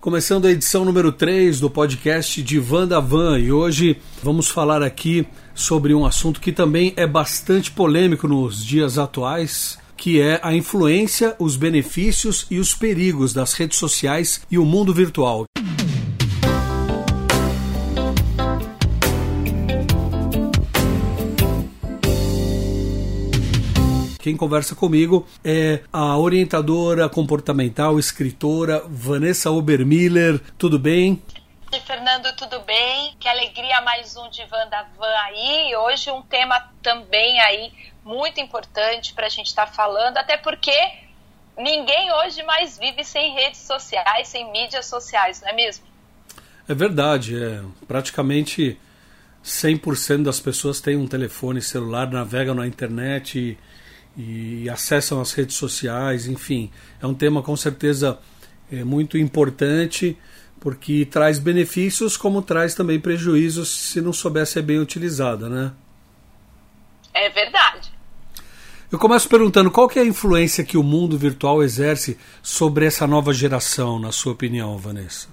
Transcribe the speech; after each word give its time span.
Começando 0.00 0.46
a 0.46 0.50
edição 0.50 0.82
número 0.82 1.12
3 1.12 1.60
do 1.60 1.68
podcast 1.68 2.42
de 2.42 2.58
Vanda 2.58 2.98
Van 3.02 3.38
e 3.38 3.52
hoje 3.52 3.98
vamos 4.22 4.48
falar 4.48 4.82
aqui 4.82 5.26
sobre 5.54 5.92
um 5.92 6.06
assunto 6.06 6.40
que 6.40 6.52
também 6.52 6.94
é 6.96 7.06
bastante 7.06 7.70
polêmico 7.70 8.26
nos 8.26 8.64
dias 8.64 8.96
atuais, 8.96 9.78
que 9.98 10.18
é 10.18 10.40
a 10.42 10.54
influência, 10.54 11.36
os 11.38 11.54
benefícios 11.54 12.46
e 12.50 12.58
os 12.58 12.74
perigos 12.74 13.34
das 13.34 13.52
redes 13.52 13.78
sociais 13.78 14.40
e 14.50 14.56
o 14.56 14.64
mundo 14.64 14.94
virtual. 14.94 15.44
Quem 24.30 24.36
conversa 24.36 24.76
comigo 24.76 25.26
é 25.44 25.82
a 25.92 26.16
orientadora 26.16 27.08
comportamental, 27.08 27.98
escritora 27.98 28.80
Vanessa 28.86 29.50
Obermiller. 29.50 30.40
Tudo 30.56 30.78
bem? 30.78 31.20
Fernando, 31.84 32.32
tudo 32.36 32.60
bem? 32.60 33.16
Que 33.18 33.26
alegria 33.26 33.80
mais 33.80 34.16
um 34.16 34.30
de 34.30 34.44
Vanda 34.44 34.86
Van 34.96 35.18
aí. 35.24 35.74
Hoje 35.74 36.12
um 36.12 36.22
tema 36.22 36.70
também 36.80 37.40
aí 37.40 37.72
muito 38.04 38.40
importante 38.40 39.12
para 39.14 39.26
a 39.26 39.28
gente 39.28 39.48
estar 39.48 39.66
tá 39.66 39.72
falando, 39.72 40.16
até 40.16 40.36
porque 40.36 40.76
ninguém 41.58 42.12
hoje 42.12 42.44
mais 42.44 42.78
vive 42.78 43.02
sem 43.02 43.34
redes 43.34 43.62
sociais, 43.62 44.28
sem 44.28 44.48
mídias 44.52 44.86
sociais, 44.86 45.40
não 45.40 45.48
é 45.48 45.52
mesmo? 45.54 45.84
É 46.68 46.74
verdade, 46.74 47.34
é 47.34 47.62
praticamente 47.88 48.78
100% 49.44 50.22
das 50.22 50.38
pessoas 50.38 50.80
têm 50.80 50.96
um 50.96 51.08
telefone 51.08 51.60
celular, 51.60 52.08
navegam 52.08 52.54
na 52.54 52.64
internet 52.64 53.58
e 54.16 54.68
acessam 54.68 55.20
as 55.20 55.32
redes 55.32 55.56
sociais, 55.56 56.26
enfim, 56.26 56.70
é 57.00 57.06
um 57.06 57.14
tema 57.14 57.42
com 57.42 57.56
certeza 57.56 58.18
é, 58.70 58.84
muito 58.84 59.16
importante 59.16 60.16
porque 60.60 61.06
traz 61.06 61.38
benefícios 61.38 62.16
como 62.16 62.42
traz 62.42 62.74
também 62.74 63.00
prejuízos 63.00 63.68
se 63.68 64.00
não 64.00 64.12
souber 64.12 64.46
ser 64.46 64.62
bem 64.62 64.78
utilizada, 64.78 65.48
né? 65.48 65.72
É 67.14 67.28
verdade. 67.30 67.90
Eu 68.92 68.98
começo 68.98 69.28
perguntando 69.28 69.70
qual 69.70 69.88
que 69.88 69.98
é 69.98 70.02
a 70.02 70.06
influência 70.06 70.64
que 70.64 70.76
o 70.76 70.82
mundo 70.82 71.16
virtual 71.16 71.62
exerce 71.62 72.18
sobre 72.42 72.84
essa 72.86 73.06
nova 73.06 73.32
geração, 73.32 73.98
na 73.98 74.12
sua 74.12 74.32
opinião, 74.32 74.76
Vanessa? 74.76 75.28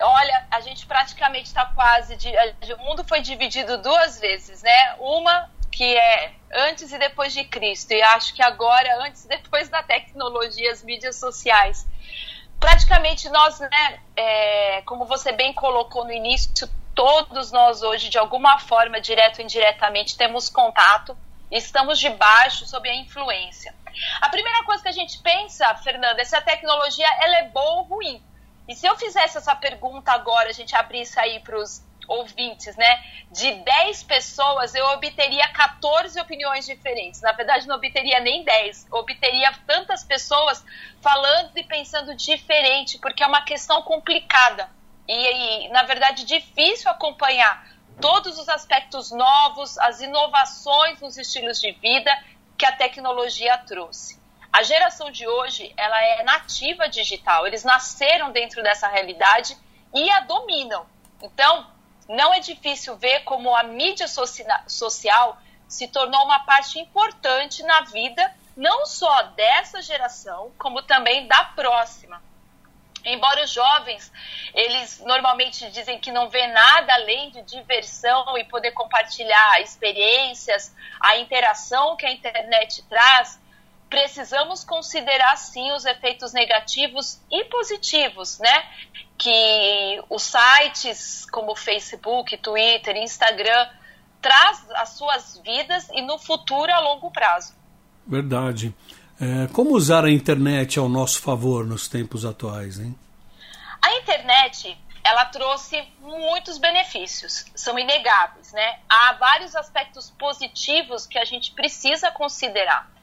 Olha, 0.00 0.46
a 0.50 0.60
gente 0.60 0.84
praticamente 0.84 1.46
está 1.46 1.64
quase. 1.66 2.16
De, 2.16 2.28
o 2.74 2.78
mundo 2.84 3.04
foi 3.04 3.20
dividido 3.20 3.78
duas 3.78 4.20
vezes, 4.20 4.62
né? 4.62 4.96
Uma 4.98 5.48
que 5.70 5.84
é 5.84 6.34
antes 6.52 6.92
e 6.92 6.98
depois 6.98 7.32
de 7.32 7.44
Cristo, 7.44 7.92
e 7.92 8.02
acho 8.02 8.34
que 8.34 8.42
agora, 8.42 9.04
antes 9.04 9.24
e 9.24 9.28
depois 9.28 9.68
da 9.68 9.82
tecnologia, 9.82 10.70
as 10.72 10.82
mídias 10.82 11.16
sociais. 11.16 11.86
Praticamente 12.58 13.28
nós, 13.28 13.60
né, 13.60 14.00
é, 14.16 14.82
como 14.82 15.04
você 15.04 15.32
bem 15.32 15.52
colocou 15.52 16.04
no 16.04 16.12
início, 16.12 16.68
todos 16.94 17.52
nós 17.52 17.82
hoje, 17.82 18.08
de 18.08 18.18
alguma 18.18 18.58
forma, 18.58 19.00
direto 19.00 19.38
ou 19.38 19.44
indiretamente, 19.44 20.16
temos 20.16 20.48
contato, 20.48 21.16
estamos 21.50 21.98
debaixo 21.98 22.66
sob 22.66 22.88
a 22.88 22.94
influência. 22.94 23.74
A 24.20 24.28
primeira 24.28 24.64
coisa 24.64 24.82
que 24.82 24.88
a 24.88 24.92
gente 24.92 25.18
pensa, 25.18 25.74
Fernanda, 25.76 26.20
é 26.20 26.24
se 26.24 26.34
a 26.34 26.40
tecnologia 26.40 27.06
ela 27.20 27.36
é 27.36 27.48
boa 27.48 27.80
ou 27.80 27.82
ruim. 27.82 28.22
E 28.68 28.74
se 28.74 28.86
eu 28.86 28.96
fizesse 28.96 29.38
essa 29.38 29.54
pergunta 29.54 30.12
agora, 30.12 30.48
a 30.48 30.52
gente 30.52 30.74
abrisse 30.74 31.18
aí 31.20 31.40
para 31.40 31.56
os 31.56 31.82
ouvintes, 32.08 32.76
né? 32.76 33.04
De 33.30 33.52
10 33.52 34.02
pessoas, 34.04 34.74
eu 34.74 34.84
obteria 34.88 35.48
14 35.52 36.20
opiniões 36.20 36.66
diferentes. 36.66 37.20
Na 37.20 37.32
verdade, 37.32 37.66
não 37.66 37.76
obteria 37.76 38.20
nem 38.20 38.44
10. 38.44 38.86
obteria 38.90 39.52
tantas 39.66 40.04
pessoas 40.04 40.64
falando 41.00 41.56
e 41.56 41.64
pensando 41.64 42.14
diferente, 42.14 42.98
porque 42.98 43.22
é 43.22 43.26
uma 43.26 43.42
questão 43.42 43.82
complicada. 43.82 44.68
E, 45.08 45.66
e, 45.66 45.68
na 45.68 45.82
verdade, 45.82 46.24
difícil 46.24 46.90
acompanhar 46.90 47.66
todos 48.00 48.38
os 48.38 48.48
aspectos 48.48 49.10
novos, 49.10 49.78
as 49.78 50.00
inovações 50.00 51.00
nos 51.00 51.16
estilos 51.16 51.60
de 51.60 51.72
vida 51.72 52.10
que 52.56 52.66
a 52.66 52.72
tecnologia 52.72 53.56
trouxe. 53.58 54.20
A 54.52 54.62
geração 54.62 55.10
de 55.10 55.26
hoje, 55.28 55.72
ela 55.76 56.02
é 56.02 56.22
nativa 56.22 56.88
digital. 56.88 57.46
Eles 57.46 57.62
nasceram 57.62 58.32
dentro 58.32 58.62
dessa 58.62 58.88
realidade 58.88 59.56
e 59.94 60.10
a 60.10 60.20
dominam. 60.20 60.86
Então, 61.22 61.66
não 62.08 62.32
é 62.32 62.40
difícil 62.40 62.96
ver 62.96 63.20
como 63.20 63.54
a 63.54 63.62
mídia 63.62 64.06
social 64.08 65.38
se 65.68 65.88
tornou 65.88 66.24
uma 66.24 66.40
parte 66.40 66.78
importante 66.78 67.62
na 67.62 67.80
vida 67.82 68.34
não 68.56 68.86
só 68.86 69.22
dessa 69.22 69.82
geração, 69.82 70.52
como 70.58 70.82
também 70.82 71.26
da 71.26 71.44
próxima. 71.44 72.22
Embora 73.04 73.44
os 73.44 73.52
jovens, 73.52 74.10
eles 74.52 74.98
normalmente 75.00 75.70
dizem 75.70 76.00
que 76.00 76.10
não 76.10 76.28
vê 76.28 76.44
nada 76.48 76.92
além 76.94 77.30
de 77.30 77.42
diversão 77.42 78.36
e 78.36 78.44
poder 78.44 78.72
compartilhar 78.72 79.60
experiências, 79.60 80.74
a 81.00 81.16
interação 81.18 81.96
que 81.96 82.04
a 82.04 82.10
internet 82.10 82.82
traz, 82.88 83.38
precisamos 83.88 84.64
considerar 84.64 85.36
sim 85.36 85.72
os 85.72 85.84
efeitos 85.84 86.32
negativos 86.32 87.20
e 87.30 87.44
positivos, 87.44 88.38
né? 88.38 88.64
Que 89.16 90.02
os 90.10 90.22
sites 90.22 91.26
como 91.30 91.54
Facebook, 91.54 92.36
Twitter, 92.38 92.96
Instagram 92.96 93.68
traz 94.20 94.66
as 94.74 94.90
suas 94.90 95.40
vidas 95.44 95.88
e 95.90 96.02
no 96.02 96.18
futuro 96.18 96.72
a 96.72 96.80
longo 96.80 97.10
prazo. 97.10 97.54
Verdade. 98.06 98.74
É, 99.20 99.46
como 99.52 99.70
usar 99.70 100.04
a 100.04 100.10
internet 100.10 100.78
ao 100.78 100.88
nosso 100.88 101.22
favor 101.22 101.64
nos 101.64 101.88
tempos 101.88 102.24
atuais, 102.24 102.78
hein? 102.78 102.94
A 103.80 103.94
internet 103.96 104.76
ela 105.02 105.24
trouxe 105.26 105.82
muitos 106.00 106.58
benefícios, 106.58 107.44
são 107.54 107.78
inegáveis, 107.78 108.52
né? 108.52 108.80
Há 108.88 109.12
vários 109.12 109.54
aspectos 109.54 110.10
positivos 110.10 111.06
que 111.06 111.18
a 111.18 111.24
gente 111.24 111.52
precisa 111.52 112.10
considerar 112.10 112.95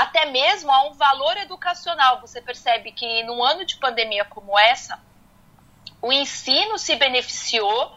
até 0.00 0.24
mesmo 0.24 0.70
a 0.72 0.84
um 0.84 0.94
valor 0.94 1.36
educacional. 1.36 2.22
Você 2.22 2.40
percebe 2.40 2.90
que 2.90 3.22
num 3.24 3.44
ano 3.44 3.66
de 3.66 3.76
pandemia 3.76 4.24
como 4.24 4.58
essa, 4.58 4.98
o 6.00 6.10
ensino 6.10 6.78
se 6.78 6.96
beneficiou, 6.96 7.94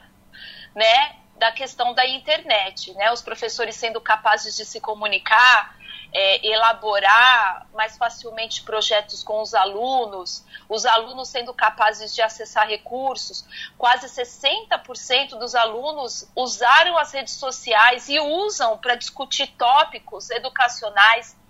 né, 0.76 1.16
da 1.38 1.52
questão 1.54 1.94
da 1.94 2.06
internet, 2.06 2.94
né, 2.96 3.10
os 3.12 3.22
professores 3.22 3.76
sendo 3.78 4.02
capazes 4.02 4.58
de 4.58 4.66
se 4.66 4.82
comunicar, 4.82 5.78
é, 6.12 6.46
elaborar 6.46 7.68
mais 7.74 7.98
facilmente 7.98 8.64
projetos 8.64 9.24
com 9.24 9.42
os 9.42 9.54
alunos, 9.54 10.44
os 10.68 10.86
alunos 10.86 11.30
sendo 11.30 11.54
capazes 11.54 12.14
de 12.14 12.22
acessar 12.22 12.68
recursos. 12.68 13.46
Quase 13.78 14.08
60% 14.08 15.40
dos 15.40 15.56
alunos 15.56 16.30
usaram 16.36 16.98
as 16.98 17.14
redes 17.14 17.36
sociais 17.36 18.10
e 18.10 18.20
usam 18.20 18.78
para 18.78 18.96
discutir 18.96 19.48
tópicos 19.58 20.30
educacionais 20.30 21.42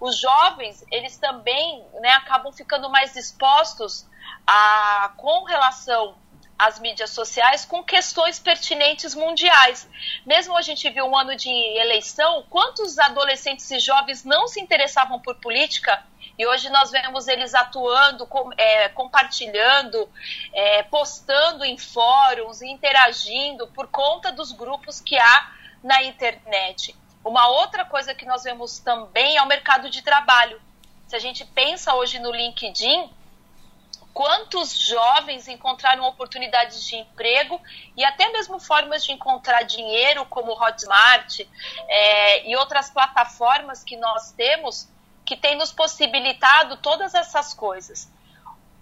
os 0.00 0.18
jovens 0.18 0.84
eles 0.90 1.16
também 1.16 1.84
né, 2.00 2.10
acabam 2.10 2.52
ficando 2.52 2.88
mais 2.88 3.16
expostos 3.16 4.06
a, 4.46 5.12
com 5.16 5.44
relação 5.44 6.16
às 6.58 6.78
mídias 6.80 7.10
sociais 7.10 7.64
com 7.64 7.84
questões 7.84 8.38
pertinentes 8.38 9.14
mundiais. 9.14 9.88
Mesmo 10.26 10.56
a 10.56 10.62
gente 10.62 10.88
viu 10.90 11.06
um 11.06 11.16
ano 11.16 11.36
de 11.36 11.48
eleição, 11.48 12.44
quantos 12.50 12.98
adolescentes 12.98 13.70
e 13.70 13.78
jovens 13.78 14.24
não 14.24 14.48
se 14.48 14.60
interessavam 14.60 15.20
por 15.20 15.36
política 15.36 16.04
e 16.38 16.46
hoje 16.46 16.70
nós 16.70 16.92
vemos 16.92 17.26
eles 17.26 17.52
atuando, 17.52 18.24
com, 18.24 18.50
é, 18.56 18.88
compartilhando, 18.90 20.08
é, 20.52 20.84
postando 20.84 21.64
em 21.64 21.76
fóruns, 21.76 22.62
interagindo 22.62 23.66
por 23.68 23.88
conta 23.88 24.30
dos 24.30 24.52
grupos 24.52 25.00
que 25.00 25.18
há 25.18 25.52
na 25.82 26.04
internet. 26.04 26.94
Uma 27.24 27.48
outra 27.48 27.84
coisa 27.84 28.14
que 28.14 28.24
nós 28.24 28.44
vemos 28.44 28.78
também 28.78 29.36
é 29.36 29.42
o 29.42 29.46
mercado 29.46 29.90
de 29.90 30.02
trabalho. 30.02 30.60
Se 31.06 31.16
a 31.16 31.18
gente 31.18 31.44
pensa 31.44 31.94
hoje 31.94 32.18
no 32.18 32.30
LinkedIn, 32.30 33.10
quantos 34.18 34.76
jovens 34.76 35.46
encontraram 35.46 36.04
oportunidades 36.04 36.84
de 36.84 36.96
emprego 36.96 37.60
e 37.96 38.04
até 38.04 38.28
mesmo 38.30 38.58
formas 38.58 39.04
de 39.04 39.12
encontrar 39.12 39.62
dinheiro, 39.62 40.26
como 40.26 40.52
o 40.52 40.60
Hotmart 40.60 41.40
é, 41.88 42.48
e 42.48 42.56
outras 42.56 42.90
plataformas 42.90 43.84
que 43.84 43.96
nós 43.96 44.32
temos, 44.32 44.88
que 45.24 45.36
têm 45.36 45.56
nos 45.56 45.72
possibilitado 45.72 46.78
todas 46.78 47.14
essas 47.14 47.54
coisas. 47.54 48.10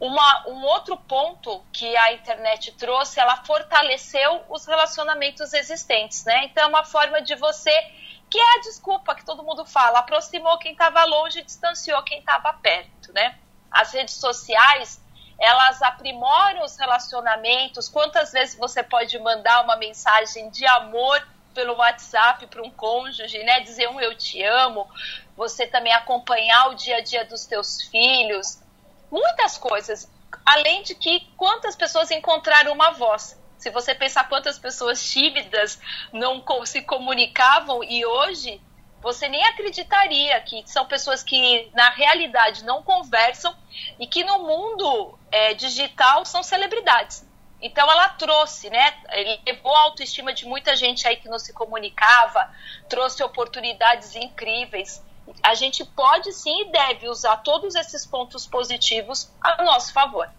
Uma, 0.01 0.49
um 0.49 0.63
outro 0.65 0.97
ponto 0.97 1.63
que 1.73 1.97
a 1.97 2.13
internet 2.13 2.73
trouxe, 2.73 3.19
ela 3.19 3.37
fortaleceu 3.45 4.45
os 4.49 4.67
relacionamentos 4.67 5.53
existentes, 5.53 6.25
né? 6.25 6.45
Então, 6.45 6.65
é 6.65 6.67
uma 6.67 6.85
forma 6.85 7.21
de 7.21 7.35
você 7.35 7.73
que 8.31 8.39
é 8.39 8.57
a 8.57 8.61
desculpa 8.61 9.15
que 9.15 9.25
todo 9.25 9.43
mundo 9.43 9.65
fala, 9.65 10.01
aproximou 10.01 10.59
quem 10.59 10.73
estava 10.73 11.05
longe, 11.05 11.43
distanciou 11.43 12.03
quem 12.03 12.19
estava 12.19 12.53
perto, 12.55 13.13
né? 13.13 13.39
As 13.71 13.93
redes 13.93 14.15
sociais, 14.15 15.01
elas 15.39 15.81
aprimoram 15.83 16.65
os 16.65 16.77
relacionamentos. 16.77 17.89
Quantas 17.89 18.33
vezes 18.33 18.57
você 18.57 18.83
pode 18.83 19.19
mandar 19.19 19.63
uma 19.63 19.77
mensagem 19.77 20.51
de 20.51 20.67
amor 20.67 21.27
pelo 21.55 21.77
WhatsApp 21.77 22.47
para 22.49 22.63
um 22.63 22.71
cônjuge, 22.71 23.39
né? 23.45 23.61
Dizer 23.61 23.89
um 23.89 24.01
eu 24.01 24.17
te 24.17 24.43
amo, 24.43 24.89
você 25.37 25.67
também 25.67 25.93
acompanhar 25.93 26.69
o 26.71 26.75
dia 26.75 26.97
a 26.97 27.01
dia 27.01 27.25
dos 27.25 27.47
teus 27.47 27.83
filhos, 27.83 28.59
muitas 29.11 29.57
coisas. 29.57 30.11
além 30.45 30.83
de 30.83 30.95
que 30.95 31.21
quantas 31.37 31.75
pessoas 31.75 32.11
encontraram 32.11 32.73
uma 32.73 32.91
voz. 32.91 33.37
Se 33.59 33.71
você 33.71 33.95
pensar 33.95 34.29
quantas 34.29 34.59
pessoas 34.59 35.03
tímidas 35.09 35.81
não 36.13 36.45
se 36.65 36.83
comunicavam 36.83 37.83
e 37.83 38.05
hoje 38.05 38.61
você 39.01 39.29
nem 39.29 39.45
acreditaria 39.45 40.41
que 40.41 40.65
são 40.67 40.87
pessoas 40.87 41.23
que 41.23 41.71
na 41.75 41.91
realidade 41.91 42.65
não 42.65 42.83
conversam 42.83 43.55
e 44.01 44.07
que 44.07 44.25
no 44.25 44.41
mundo 44.41 45.19
é, 45.31 45.55
digital 45.55 46.25
são 46.25 46.43
celebridades. 46.43 47.25
Então 47.61 47.91
ela 47.91 48.09
trouxe, 48.11 48.69
né? 48.69 48.95
Ele 49.11 49.41
levou 49.47 49.75
a 49.75 49.83
autoestima 49.83 50.33
de 50.33 50.45
muita 50.47 50.77
gente 50.77 51.07
aí 51.09 51.17
que 51.17 51.29
não 51.29 51.39
se 51.39 51.53
comunicava, 51.53 52.51
trouxe 52.89 53.23
oportunidades 53.23 54.15
incríveis. 54.15 55.03
A 55.43 55.55
gente 55.55 55.85
pode 55.85 56.33
sim 56.33 56.63
e 56.63 56.71
deve 56.71 57.09
usar 57.09 57.39
todos 57.39 57.75
esses 57.75 58.07
pontos 58.07 58.47
positivos 58.47 59.33
a 59.41 59.63
nosso 59.65 59.93
favor. 59.93 60.31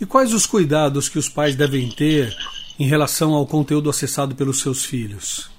E 0.00 0.06
quais 0.06 0.32
os 0.32 0.46
cuidados 0.46 1.08
que 1.08 1.18
os 1.18 1.28
pais 1.28 1.54
devem 1.54 1.90
ter 1.90 2.34
em 2.78 2.88
relação 2.88 3.34
ao 3.34 3.46
conteúdo 3.46 3.90
acessado 3.90 4.34
pelos 4.34 4.60
seus 4.60 4.84
filhos? 4.84 5.50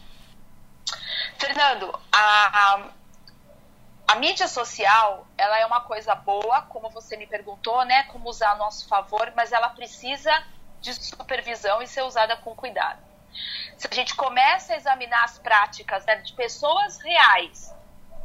Fernando, 1.37 1.93
a, 2.11 2.91
a 4.07 4.15
mídia 4.15 4.47
social, 4.47 5.25
ela 5.37 5.57
é 5.59 5.65
uma 5.65 5.81
coisa 5.81 6.13
boa, 6.13 6.61
como 6.63 6.89
você 6.89 7.15
me 7.15 7.25
perguntou, 7.25 7.85
né? 7.85 8.03
Como 8.03 8.29
usar 8.29 8.51
a 8.51 8.55
nosso 8.55 8.87
favor, 8.87 9.31
mas 9.35 9.51
ela 9.51 9.69
precisa 9.69 10.31
de 10.81 10.93
supervisão 10.93 11.81
e 11.81 11.87
ser 11.87 12.03
usada 12.03 12.35
com 12.37 12.53
cuidado. 12.55 12.99
Se 13.77 13.87
a 13.89 13.93
gente 13.95 14.13
começa 14.15 14.73
a 14.73 14.75
examinar 14.75 15.23
as 15.23 15.37
práticas 15.37 16.05
né, 16.05 16.15
de 16.17 16.33
pessoas 16.33 16.99
reais, 16.99 17.73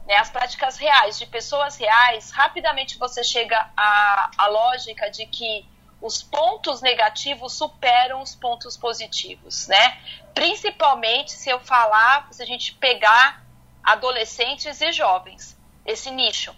né, 0.06 0.16
as 0.16 0.28
práticas 0.28 0.76
reais 0.76 1.18
de 1.18 1.26
pessoas 1.26 1.76
reais, 1.76 2.30
rapidamente 2.30 2.98
você 2.98 3.22
chega 3.22 3.70
à, 3.76 4.30
à 4.36 4.46
lógica 4.48 5.10
de 5.10 5.26
que 5.26 5.64
os 6.00 6.22
pontos 6.22 6.82
negativos 6.82 7.54
superam 7.54 8.20
os 8.20 8.34
pontos 8.34 8.76
positivos, 8.76 9.66
né? 9.66 9.98
Principalmente 10.34 11.32
se 11.32 11.48
eu 11.48 11.58
falar, 11.60 12.28
se 12.32 12.42
a 12.42 12.46
gente 12.46 12.74
pegar 12.74 13.42
adolescentes 13.82 14.80
e 14.80 14.92
jovens 14.92 15.56
esse 15.84 16.10
nicho, 16.10 16.54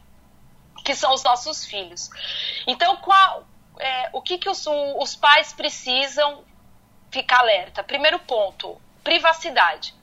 que 0.84 0.94
são 0.94 1.12
os 1.12 1.22
nossos 1.22 1.64
filhos. 1.64 2.08
Então, 2.66 2.96
qual, 2.96 3.46
é, 3.78 4.10
o 4.12 4.22
que, 4.22 4.38
que 4.38 4.48
os, 4.48 4.66
os 4.66 5.14
pais 5.14 5.52
precisam 5.52 6.44
ficar 7.10 7.40
alerta? 7.40 7.84
Primeiro 7.84 8.18
ponto, 8.20 8.80
privacidade. 9.04 9.94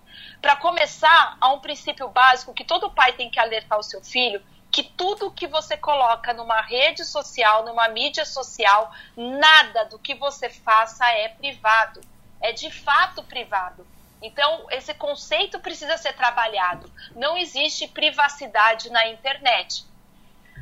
Para 0.42 0.56
começar, 0.58 1.38
há 1.42 1.52
um 1.52 1.60
princípio 1.60 2.08
básico 2.08 2.54
que 2.54 2.64
todo 2.64 2.92
pai 2.92 3.14
tem 3.14 3.30
que 3.32 3.40
alertar 3.40 3.80
o 3.80 3.84
seu 3.84 4.04
filho, 4.04 4.44
que 4.76 4.84
tudo 4.84 5.32
que 5.32 5.48
você 5.48 5.78
coloca 5.78 6.34
numa 6.34 6.60
rede 6.60 7.06
social, 7.06 7.64
numa 7.64 7.88
mídia 7.88 8.26
social, 8.26 8.92
nada 9.16 9.86
do 9.86 9.98
que 9.98 10.14
você 10.14 10.50
faça 10.50 11.10
é 11.12 11.30
privado. 11.30 12.02
É 12.42 12.52
de 12.52 12.70
fato 12.70 13.24
privado. 13.24 13.88
Então, 14.22 14.68
esse 14.70 14.94
conceito 14.94 15.62
precisa 15.62 15.96
ser 15.96 16.12
trabalhado. 16.12 16.92
Não 17.16 17.38
existe 17.38 17.88
privacidade 17.88 18.90
na 18.90 19.08
internet. 19.08 19.86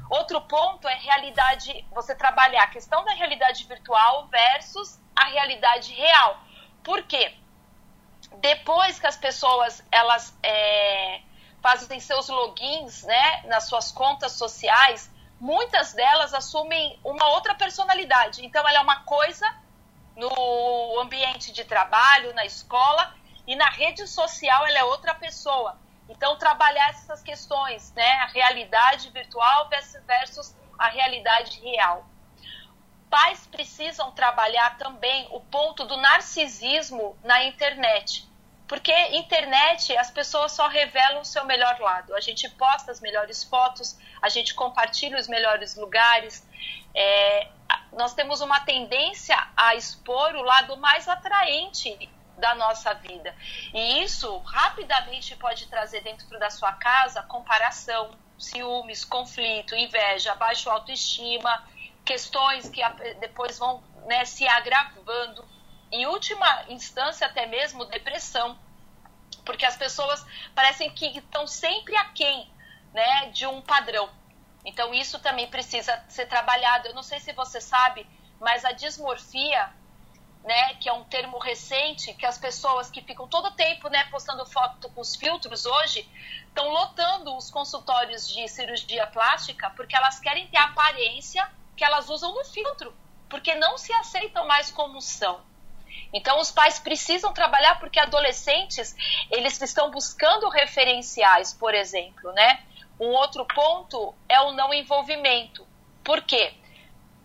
Outro 0.08 0.40
ponto 0.42 0.88
é 0.88 0.94
realidade, 0.94 1.84
você 1.90 2.14
trabalhar 2.14 2.66
a 2.66 2.68
questão 2.68 3.04
da 3.04 3.14
realidade 3.14 3.64
virtual 3.64 4.28
versus 4.28 5.00
a 5.16 5.26
realidade 5.26 5.92
real. 5.92 6.40
Por 6.84 7.02
quê? 7.02 7.34
Depois 8.38 9.00
que 9.00 9.08
as 9.08 9.18
pessoas 9.18 9.84
elas 9.92 10.38
é, 10.44 11.20
fazem 11.64 11.98
seus 12.02 12.28
logins 12.28 13.04
né, 13.04 13.44
nas 13.46 13.70
suas 13.70 13.90
contas 13.90 14.34
sociais, 14.34 15.10
muitas 15.40 15.94
delas 15.94 16.34
assumem 16.34 17.00
uma 17.02 17.30
outra 17.30 17.56
personalidade. 17.56 18.46
Então, 18.46 18.68
ela 18.68 18.80
é 18.80 18.82
uma 18.82 19.00
coisa 19.06 19.50
no 20.14 21.00
ambiente 21.00 21.54
de 21.54 21.64
trabalho, 21.64 22.34
na 22.34 22.46
escola, 22.46 23.16
e 23.48 23.56
na 23.56 23.70
rede 23.70 24.06
social 24.06 24.68
ela 24.68 24.78
é 24.78 24.84
outra 24.84 25.16
pessoa. 25.16 25.80
Então, 26.10 26.38
trabalhar 26.38 26.90
essas 26.90 27.24
questões, 27.24 27.94
né? 27.94 28.12
A 28.20 28.28
realidade 28.28 29.10
virtual 29.10 29.70
versus 30.06 30.54
a 30.78 30.90
realidade 30.90 31.62
real. 31.62 32.06
Pais 33.10 33.48
precisam 33.48 34.12
trabalhar 34.12 34.78
também 34.78 35.30
o 35.32 35.40
ponto 35.40 35.86
do 35.86 35.96
narcisismo 35.96 37.18
na 37.24 37.44
internet. 37.46 38.28
Porque 38.68 38.94
internet, 39.16 39.96
as 39.98 40.10
pessoas 40.10 40.52
só 40.54 40.68
revelam 40.68 41.22
o 41.22 41.26
seu 41.26 41.46
melhor 41.46 41.80
lado. 41.80 42.16
A 42.16 42.22
gente 42.22 42.50
posta 42.50 42.92
as 42.92 43.02
melhores 43.02 43.44
fotos, 43.44 43.98
a 44.22 44.30
gente 44.30 44.54
compartilha 44.54 45.18
os 45.18 45.28
melhores 45.28 45.76
lugares. 45.76 46.48
É, 46.96 47.48
nós 47.92 48.14
temos 48.14 48.42
uma 48.42 48.60
tendência 48.62 49.36
a 49.56 49.76
expor 49.76 50.36
o 50.36 50.42
lado 50.42 50.78
mais 50.78 51.08
atraente 51.08 52.10
da 52.38 52.56
nossa 52.56 52.94
vida. 52.94 53.36
E 53.74 54.04
isso 54.04 54.38
rapidamente 54.40 55.36
pode 55.36 55.68
trazer 55.68 56.02
dentro 56.02 56.28
da 56.40 56.50
sua 56.50 56.74
casa 56.74 57.22
comparação, 57.24 58.12
ciúmes, 58.38 59.06
conflito, 59.06 59.76
inveja, 59.76 60.36
baixa 60.36 60.72
autoestima, 60.72 61.64
questões 62.04 62.70
que 62.70 62.82
depois 63.20 63.58
vão 63.58 63.84
né, 64.06 64.26
se 64.26 64.48
agravando. 64.48 65.53
Em 65.94 66.08
última 66.08 66.66
instância, 66.70 67.28
até 67.28 67.46
mesmo 67.46 67.86
depressão, 67.86 68.58
porque 69.46 69.64
as 69.64 69.78
pessoas 69.78 70.26
parecem 70.56 70.90
que 70.90 71.20
estão 71.20 71.46
sempre 71.46 71.96
aquém 71.98 72.52
né, 72.92 73.30
de 73.30 73.46
um 73.46 73.62
padrão. 73.62 74.10
Então, 74.66 74.92
isso 74.92 75.20
também 75.20 75.48
precisa 75.48 76.04
ser 76.10 76.26
trabalhado. 76.26 76.88
Eu 76.88 76.96
não 76.96 77.04
sei 77.04 77.20
se 77.20 77.32
você 77.34 77.62
sabe, 77.62 78.08
mas 78.40 78.66
a 78.66 78.72
dismorfia 78.72 79.72
né, 80.44 80.74
que 80.80 80.90
é 80.90 80.94
um 80.94 81.04
termo 81.04 81.38
recente, 81.38 82.12
que 82.16 82.26
as 82.26 82.40
pessoas 82.40 82.90
que 82.90 83.04
ficam 83.04 83.28
todo 83.28 83.52
tempo 83.52 83.88
né, 83.88 84.04
postando 84.06 84.48
foto 84.48 84.90
com 84.90 85.02
os 85.02 85.16
filtros 85.16 85.64
hoje 85.64 86.10
estão 86.48 86.70
lotando 86.70 87.38
os 87.38 87.52
consultórios 87.52 88.28
de 88.28 88.48
cirurgia 88.48 89.06
plástica 89.06 89.70
porque 89.70 89.96
elas 89.96 90.20
querem 90.20 90.48
ter 90.48 90.58
a 90.58 90.66
aparência 90.66 91.48
que 91.78 91.84
elas 91.84 92.10
usam 92.10 92.34
no 92.34 92.44
filtro, 92.46 92.96
porque 93.30 93.54
não 93.54 93.78
se 93.78 93.94
aceitam 93.94 94.48
mais 94.48 94.72
como 94.72 95.00
são. 95.00 95.53
Então 96.14 96.40
os 96.40 96.52
pais 96.52 96.80
precisam 96.80 97.34
trabalhar 97.34 97.80
porque 97.80 98.00
adolescentes, 98.00 98.96
eles 99.32 99.60
estão 99.62 99.90
buscando 99.90 100.48
referenciais, 100.50 101.54
por 101.54 101.74
exemplo, 101.74 102.32
né? 102.34 102.62
Um 103.00 103.08
outro 103.10 103.46
ponto 103.46 104.14
é 104.30 104.40
o 104.42 104.52
não 104.52 104.74
envolvimento. 104.74 105.68
Por 106.04 106.22
quê? 106.22 106.54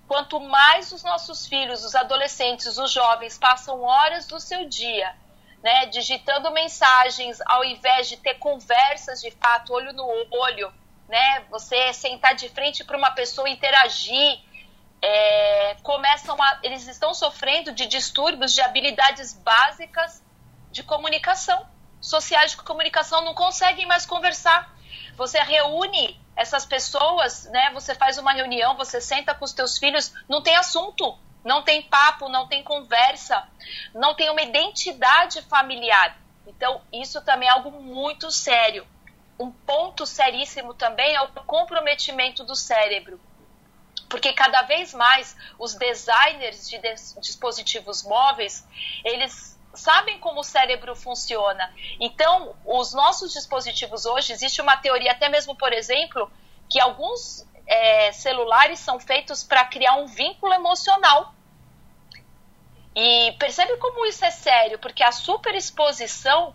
quanto 0.08 0.40
mais 0.40 0.90
os 0.90 1.04
nossos 1.04 1.46
filhos, 1.46 1.84
os 1.84 1.94
adolescentes, 1.94 2.78
os 2.78 2.90
jovens 2.90 3.38
passam 3.38 3.82
horas 3.82 4.26
do 4.26 4.40
seu 4.40 4.66
dia, 4.66 5.14
né, 5.62 5.86
digitando 5.86 6.50
mensagens, 6.50 7.38
ao 7.44 7.62
invés 7.62 8.08
de 8.08 8.16
ter 8.16 8.34
conversas 8.34 9.20
de 9.20 9.30
fato, 9.30 9.74
olho 9.74 9.92
no 9.92 10.08
olho, 10.30 10.72
né, 11.06 11.40
você 11.50 11.92
sentar 11.92 12.34
de 12.34 12.48
frente 12.48 12.82
para 12.82 12.96
uma 12.96 13.10
pessoa 13.10 13.48
interagir, 13.48 14.40
é, 15.00 15.76
começam 15.82 16.40
a, 16.42 16.60
eles 16.62 16.86
estão 16.86 17.14
sofrendo 17.14 17.72
de 17.72 17.86
distúrbios 17.86 18.52
de 18.52 18.60
habilidades 18.60 19.32
básicas 19.32 20.22
de 20.70 20.82
comunicação, 20.82 21.66
sociais 22.00 22.52
de 22.52 22.56
comunicação, 22.58 23.24
não 23.24 23.34
conseguem 23.34 23.86
mais 23.86 24.04
conversar. 24.04 24.74
Você 25.16 25.38
reúne 25.40 26.20
essas 26.36 26.64
pessoas, 26.64 27.44
né? 27.46 27.70
Você 27.72 27.94
faz 27.94 28.18
uma 28.18 28.32
reunião, 28.32 28.76
você 28.76 29.00
senta 29.00 29.34
com 29.34 29.44
os 29.44 29.52
teus 29.52 29.78
filhos, 29.78 30.12
não 30.28 30.42
tem 30.42 30.54
assunto, 30.56 31.18
não 31.44 31.62
tem 31.62 31.82
papo, 31.82 32.28
não 32.28 32.46
tem 32.46 32.62
conversa, 32.62 33.46
não 33.94 34.14
tem 34.14 34.30
uma 34.30 34.42
identidade 34.42 35.42
familiar. 35.42 36.16
Então, 36.46 36.80
isso 36.92 37.20
também 37.22 37.48
é 37.48 37.52
algo 37.52 37.70
muito 37.70 38.30
sério. 38.30 38.86
Um 39.38 39.50
ponto 39.50 40.06
seríssimo 40.06 40.74
também 40.74 41.14
é 41.14 41.22
o 41.22 41.28
comprometimento 41.28 42.44
do 42.44 42.54
cérebro. 42.56 43.20
Porque 44.08 44.32
cada 44.32 44.62
vez 44.62 44.94
mais 44.94 45.36
os 45.58 45.74
designers 45.74 46.68
de 46.68 46.78
dispositivos 47.20 48.02
móveis, 48.02 48.66
eles 49.04 49.58
sabem 49.74 50.18
como 50.18 50.40
o 50.40 50.44
cérebro 50.44 50.94
funciona. 50.96 51.72
Então, 52.00 52.54
os 52.64 52.92
nossos 52.92 53.32
dispositivos 53.32 54.06
hoje, 54.06 54.32
existe 54.32 54.60
uma 54.60 54.76
teoria, 54.76 55.12
até 55.12 55.28
mesmo, 55.28 55.54
por 55.56 55.72
exemplo, 55.72 56.30
que 56.68 56.80
alguns 56.80 57.46
é, 57.66 58.12
celulares 58.12 58.80
são 58.80 58.98
feitos 58.98 59.44
para 59.44 59.64
criar 59.66 59.94
um 59.94 60.06
vínculo 60.06 60.52
emocional. 60.52 61.34
E 62.94 63.32
percebe 63.38 63.76
como 63.76 64.04
isso 64.06 64.24
é 64.24 64.30
sério, 64.30 64.78
porque 64.78 65.04
a 65.04 65.12
superexposição 65.12 66.54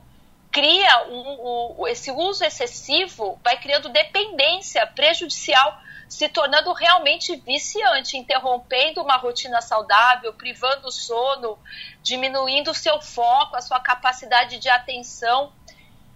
cria 0.52 1.08
um, 1.08 1.80
um, 1.80 1.88
esse 1.88 2.12
uso 2.12 2.44
excessivo, 2.44 3.40
vai 3.44 3.60
criando 3.60 3.90
dependência 3.90 4.86
prejudicial 4.86 5.82
se 6.14 6.30
tornando 6.30 6.72
realmente 6.74 7.36
viciante, 7.38 8.16
interrompendo 8.16 9.02
uma 9.02 9.18
rotina 9.18 9.62
saudável, 9.62 10.32
privando 10.32 10.88
o 10.88 10.92
sono, 10.92 11.58
diminuindo 12.04 12.70
o 12.70 12.74
seu 12.74 13.02
foco, 13.02 13.56
a 13.56 13.62
sua 13.62 13.80
capacidade 13.80 14.60
de 14.60 14.70
atenção. 14.70 15.52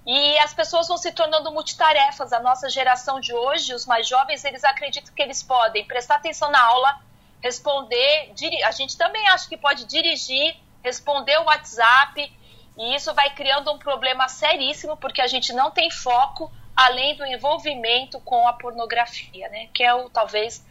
E 0.05 0.37
as 0.37 0.53
pessoas 0.53 0.87
vão 0.87 0.97
se 0.97 1.11
tornando 1.11 1.51
multitarefas. 1.51 2.31
A 2.31 2.39
nossa 2.39 2.69
geração 2.69 3.19
de 3.19 3.33
hoje, 3.33 3.73
os 3.73 3.87
mais 3.87 4.07
jovens, 4.07 4.45
eles 4.45 4.63
acreditam 4.63 5.11
que 5.15 5.21
eles 5.21 5.41
podem 5.41 5.83
prestar 5.83 6.17
atenção 6.17 6.51
na 6.51 6.61
aula, 6.61 7.01
responder, 7.41 8.31
a 8.65 8.71
gente 8.71 8.95
também 8.95 9.27
acha 9.29 9.49
que 9.49 9.57
pode 9.57 9.85
dirigir, 9.85 10.55
responder 10.83 11.39
o 11.39 11.45
WhatsApp, 11.45 12.31
e 12.77 12.95
isso 12.95 13.11
vai 13.15 13.31
criando 13.31 13.71
um 13.71 13.79
problema 13.79 14.29
seríssimo, 14.29 14.95
porque 14.95 15.21
a 15.21 15.27
gente 15.27 15.51
não 15.53 15.71
tem 15.71 15.89
foco 15.89 16.51
além 16.77 17.15
do 17.15 17.25
envolvimento 17.25 18.19
com 18.19 18.47
a 18.47 18.53
pornografia, 18.53 19.49
né? 19.49 19.67
Que 19.73 19.83
é 19.83 19.91
o 19.95 20.11
talvez 20.11 20.63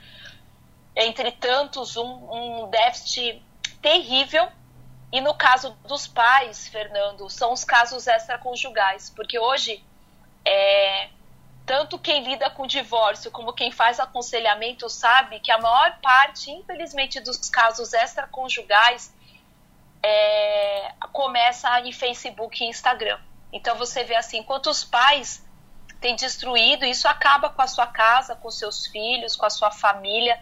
entre 0.95 1.33
tantos 1.33 1.97
um, 1.97 2.05
um 2.05 2.71
déficit 2.71 3.43
terrível. 3.83 4.49
E 5.13 5.21
no 5.21 5.35
caso 5.35 5.77
dos 5.87 6.07
pais, 6.07 6.69
Fernando, 6.69 7.29
são 7.29 7.53
os 7.53 7.65
casos 7.65 8.07
extraconjugais, 8.07 9.11
porque 9.11 9.39
hoje 9.39 9.85
é, 10.45 11.09
tanto 11.65 11.99
quem 11.99 12.23
lida 12.23 12.49
com 12.51 12.67
divórcio 12.67 13.31
como 13.31 13.53
quem 13.53 13.73
faz 13.73 13.99
aconselhamento 13.99 14.89
sabe 14.89 15.41
que 15.41 15.51
a 15.51 15.59
maior 15.59 15.99
parte, 16.01 16.51
infelizmente, 16.51 17.21
dos 17.21 17.51
casos 17.51 17.93
extraconjugais 17.93 19.13
é, 20.03 20.93
começa 21.13 21.81
em 21.81 21.93
Facebook 21.93 22.63
e 22.63 22.69
Instagram. 22.69 23.19
Então 23.53 23.77
você 23.77 24.05
vê 24.05 24.15
assim, 24.15 24.43
quantos 24.43 24.85
pais 24.85 25.46
têm 26.07 26.15
destruído, 26.15 26.85
isso 26.85 27.09
acaba 27.09 27.49
com 27.49 27.61
a 27.61 27.67
sua 27.67 27.89
casa, 27.89 28.37
com 28.37 28.49
seus 28.49 28.87
filhos, 28.87 29.35
com 29.35 29.45
a 29.45 29.51
sua 29.51 29.73
família, 29.73 30.39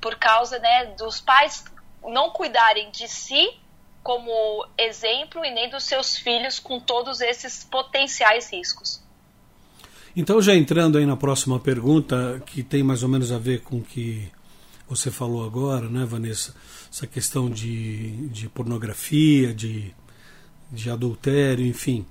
por 0.00 0.14
causa 0.14 0.60
né, 0.60 0.94
dos 0.96 1.20
pais 1.20 1.64
não 2.04 2.30
cuidarem 2.30 2.88
de 2.92 3.08
si 3.08 3.50
como 4.00 4.64
exemplo 4.78 5.44
e 5.44 5.50
nem 5.50 5.68
dos 5.68 5.82
seus 5.82 6.16
filhos 6.16 6.60
com 6.60 6.78
todos 6.78 7.20
esses 7.20 7.64
potenciais 7.64 8.52
riscos. 8.52 9.02
Então, 10.14 10.40
já 10.40 10.54
entrando 10.54 10.98
aí 10.98 11.04
na 11.04 11.16
próxima 11.16 11.58
pergunta, 11.58 12.40
que 12.46 12.62
tem 12.62 12.84
mais 12.84 13.02
ou 13.02 13.08
menos 13.08 13.32
a 13.32 13.38
ver 13.38 13.62
com 13.62 13.78
o 13.78 13.82
que 13.82 14.30
você 14.88 15.10
falou 15.10 15.44
agora, 15.44 15.88
né, 15.88 16.04
Vanessa? 16.04 16.54
Essa 16.92 17.08
questão 17.08 17.50
de, 17.50 18.28
de 18.28 18.48
pornografia, 18.48 19.52
de, 19.52 19.92
de 20.70 20.90
adultério, 20.90 21.66
enfim. 21.66 22.06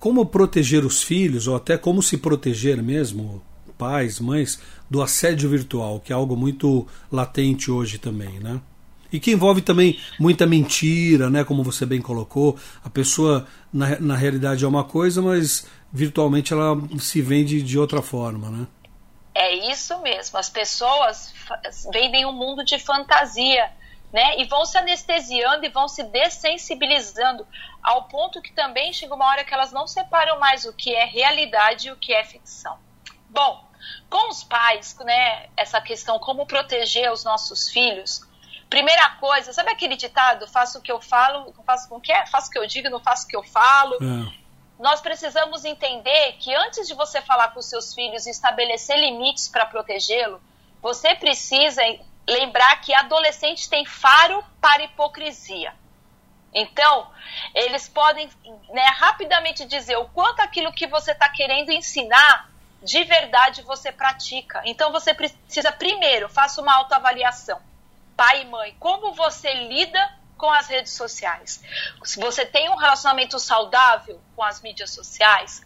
Como 0.00 0.26
proteger 0.26 0.84
os 0.84 1.02
filhos, 1.02 1.46
ou 1.46 1.54
até 1.54 1.76
como 1.76 2.02
se 2.02 2.16
proteger 2.16 2.82
mesmo, 2.82 3.42
pais, 3.78 4.18
mães, 4.18 4.58
do 4.88 5.02
assédio 5.02 5.48
virtual, 5.48 6.00
que 6.00 6.12
é 6.12 6.16
algo 6.16 6.36
muito 6.36 6.88
latente 7.12 7.70
hoje 7.70 7.98
também, 7.98 8.40
né? 8.40 8.60
E 9.12 9.20
que 9.20 9.30
envolve 9.30 9.60
também 9.60 9.98
muita 10.18 10.46
mentira, 10.46 11.28
né? 11.28 11.44
Como 11.44 11.62
você 11.62 11.84
bem 11.84 12.00
colocou. 12.00 12.56
A 12.82 12.88
pessoa, 12.88 13.46
na, 13.72 14.00
na 14.00 14.16
realidade, 14.16 14.64
é 14.64 14.68
uma 14.68 14.84
coisa, 14.84 15.20
mas 15.20 15.66
virtualmente 15.92 16.52
ela 16.52 16.76
se 16.98 17.20
vende 17.20 17.60
de 17.60 17.78
outra 17.78 18.00
forma, 18.00 18.50
né? 18.50 18.66
É 19.34 19.70
isso 19.70 20.00
mesmo. 20.02 20.38
As 20.38 20.48
pessoas 20.48 21.32
vendem 21.92 22.24
um 22.24 22.32
mundo 22.32 22.64
de 22.64 22.78
fantasia, 22.78 23.70
né? 24.12 24.38
E 24.38 24.44
vão 24.44 24.64
se 24.64 24.76
anestesiando 24.76 25.64
e 25.64 25.68
vão 25.68 25.88
se 25.88 26.02
dessensibilizando 26.02 27.46
ao 27.82 28.04
ponto 28.04 28.42
que 28.42 28.52
também 28.52 28.92
chega 28.92 29.14
uma 29.14 29.26
hora 29.26 29.44
que 29.44 29.54
elas 29.54 29.72
não 29.72 29.86
separam 29.86 30.38
mais 30.38 30.64
o 30.64 30.72
que 30.72 30.94
é 30.94 31.04
realidade 31.04 31.88
e 31.88 31.92
o 31.92 31.96
que 31.96 32.12
é 32.12 32.24
ficção. 32.24 32.78
Bom, 33.28 33.64
com 34.08 34.28
os 34.28 34.42
pais, 34.42 34.96
né? 35.00 35.48
Essa 35.56 35.80
questão 35.80 36.18
como 36.18 36.46
proteger 36.46 37.10
os 37.12 37.24
nossos 37.24 37.68
filhos. 37.70 38.28
Primeira 38.68 39.10
coisa, 39.16 39.52
sabe 39.52 39.70
aquele 39.70 39.96
ditado? 39.96 40.46
Faço 40.46 40.78
o 40.78 40.82
que 40.82 40.92
eu 40.92 41.00
falo, 41.00 41.52
não 41.56 41.64
faço 41.64 41.92
o 41.92 42.00
que 42.00 42.12
é, 42.12 42.26
faço 42.26 42.48
o 42.48 42.50
que 42.52 42.58
eu 42.58 42.66
digo, 42.66 42.90
não 42.90 43.00
faço 43.00 43.24
o 43.24 43.28
que 43.28 43.36
eu 43.36 43.42
falo. 43.42 43.94
É 43.94 44.40
nós 44.80 45.02
precisamos 45.02 45.66
entender 45.66 46.36
que 46.38 46.54
antes 46.54 46.88
de 46.88 46.94
você 46.94 47.20
falar 47.20 47.48
com 47.48 47.60
seus 47.60 47.94
filhos 47.94 48.26
e 48.26 48.30
estabelecer 48.30 48.98
limites 48.98 49.46
para 49.46 49.66
protegê-lo, 49.66 50.42
você 50.80 51.14
precisa 51.14 51.82
lembrar 52.30 52.80
que 52.80 52.94
adolescente 52.94 53.68
tem 53.68 53.84
faro 53.84 54.42
para 54.60 54.82
hipocrisia. 54.82 55.74
Então, 56.52 57.10
eles 57.54 57.88
podem 57.88 58.28
né, 58.70 58.84
rapidamente 58.96 59.64
dizer 59.64 59.96
o 59.96 60.06
quanto 60.06 60.40
aquilo 60.40 60.72
que 60.72 60.86
você 60.86 61.12
está 61.12 61.28
querendo 61.28 61.70
ensinar 61.70 62.50
de 62.82 63.04
verdade 63.04 63.62
você 63.62 63.92
pratica. 63.92 64.62
Então, 64.64 64.90
você 64.90 65.12
precisa 65.12 65.70
primeiro, 65.70 66.28
faça 66.28 66.60
uma 66.60 66.74
autoavaliação. 66.74 67.60
Pai 68.16 68.42
e 68.42 68.44
mãe, 68.46 68.76
como 68.80 69.12
você 69.12 69.52
lida 69.52 70.20
com 70.36 70.50
as 70.50 70.68
redes 70.68 70.92
sociais. 70.94 71.62
Se 72.02 72.18
você 72.18 72.46
tem 72.46 72.70
um 72.70 72.76
relacionamento 72.76 73.38
saudável 73.38 74.20
com 74.34 74.42
as 74.42 74.60
mídias 74.62 74.90
sociais, 74.90 75.62